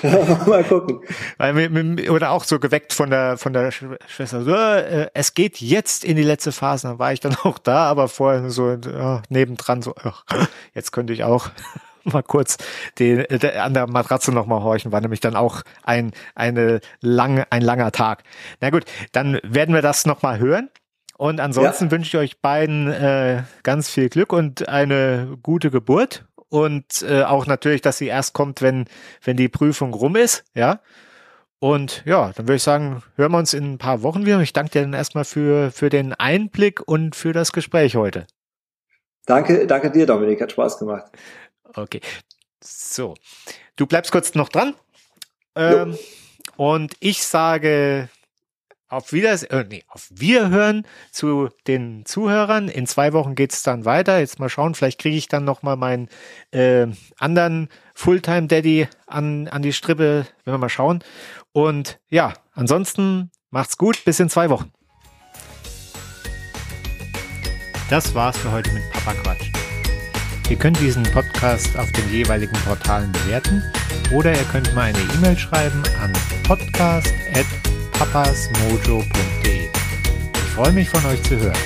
[0.46, 1.00] Mal gucken.
[1.38, 4.42] Weil, oder auch so geweckt von der von der Schwester.
[4.42, 6.88] So, äh, es geht jetzt in die letzte Phase.
[6.88, 9.94] Dann war ich dann auch da, aber vorher so äh, nebendran so.
[10.02, 10.24] Ach,
[10.74, 11.50] jetzt könnte ich auch
[12.04, 12.58] mal kurz
[12.98, 14.92] den, der, an der Matratze noch mal horchen.
[14.92, 18.24] War nämlich dann auch ein eine lange ein langer Tag.
[18.60, 20.68] Na gut, dann werden wir das noch mal hören.
[21.18, 21.90] Und ansonsten ja.
[21.90, 27.46] wünsche ich euch beiden äh, ganz viel Glück und eine gute Geburt und äh, auch
[27.46, 28.84] natürlich, dass sie erst kommt, wenn,
[29.24, 30.80] wenn die Prüfung rum ist, ja.
[31.58, 34.38] Und ja, dann würde ich sagen, hören wir uns in ein paar Wochen wieder.
[34.40, 38.28] Ich danke dir dann erstmal für, für den Einblick und für das Gespräch heute.
[39.26, 40.40] Danke, danke dir, Dominik.
[40.40, 41.10] Hat Spaß gemacht.
[41.74, 42.00] Okay.
[42.62, 43.14] So.
[43.74, 44.74] Du bleibst kurz noch dran.
[45.56, 45.98] Ähm,
[46.56, 48.08] und ich sage
[48.88, 52.68] auf Wiedersehen, äh, nee, auf Wiederhören zu den Zuhörern.
[52.68, 54.18] In zwei Wochen geht's dann weiter.
[54.18, 56.08] Jetzt mal schauen, vielleicht kriege ich dann noch mal meinen
[56.50, 56.86] äh,
[57.18, 61.04] anderen Fulltime-Daddy an, an die Strippe, wenn wir mal schauen.
[61.52, 64.72] Und ja, ansonsten macht's gut, bis in zwei Wochen.
[67.90, 69.50] Das war's für heute mit Papa Quatsch.
[70.50, 73.62] Ihr könnt diesen Podcast auf den jeweiligen Portalen bewerten
[74.14, 76.12] oder ihr könnt mal eine E-Mail schreiben an
[76.44, 77.67] podcast@
[77.98, 79.70] papasmojo.de.
[80.32, 81.56] Ich freue mich von euch zu hören.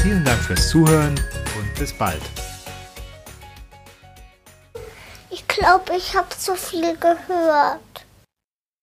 [0.00, 1.18] Vielen Dank fürs Zuhören
[1.58, 2.22] und bis bald.
[5.28, 7.80] Ich glaube, ich habe zu viel gehört.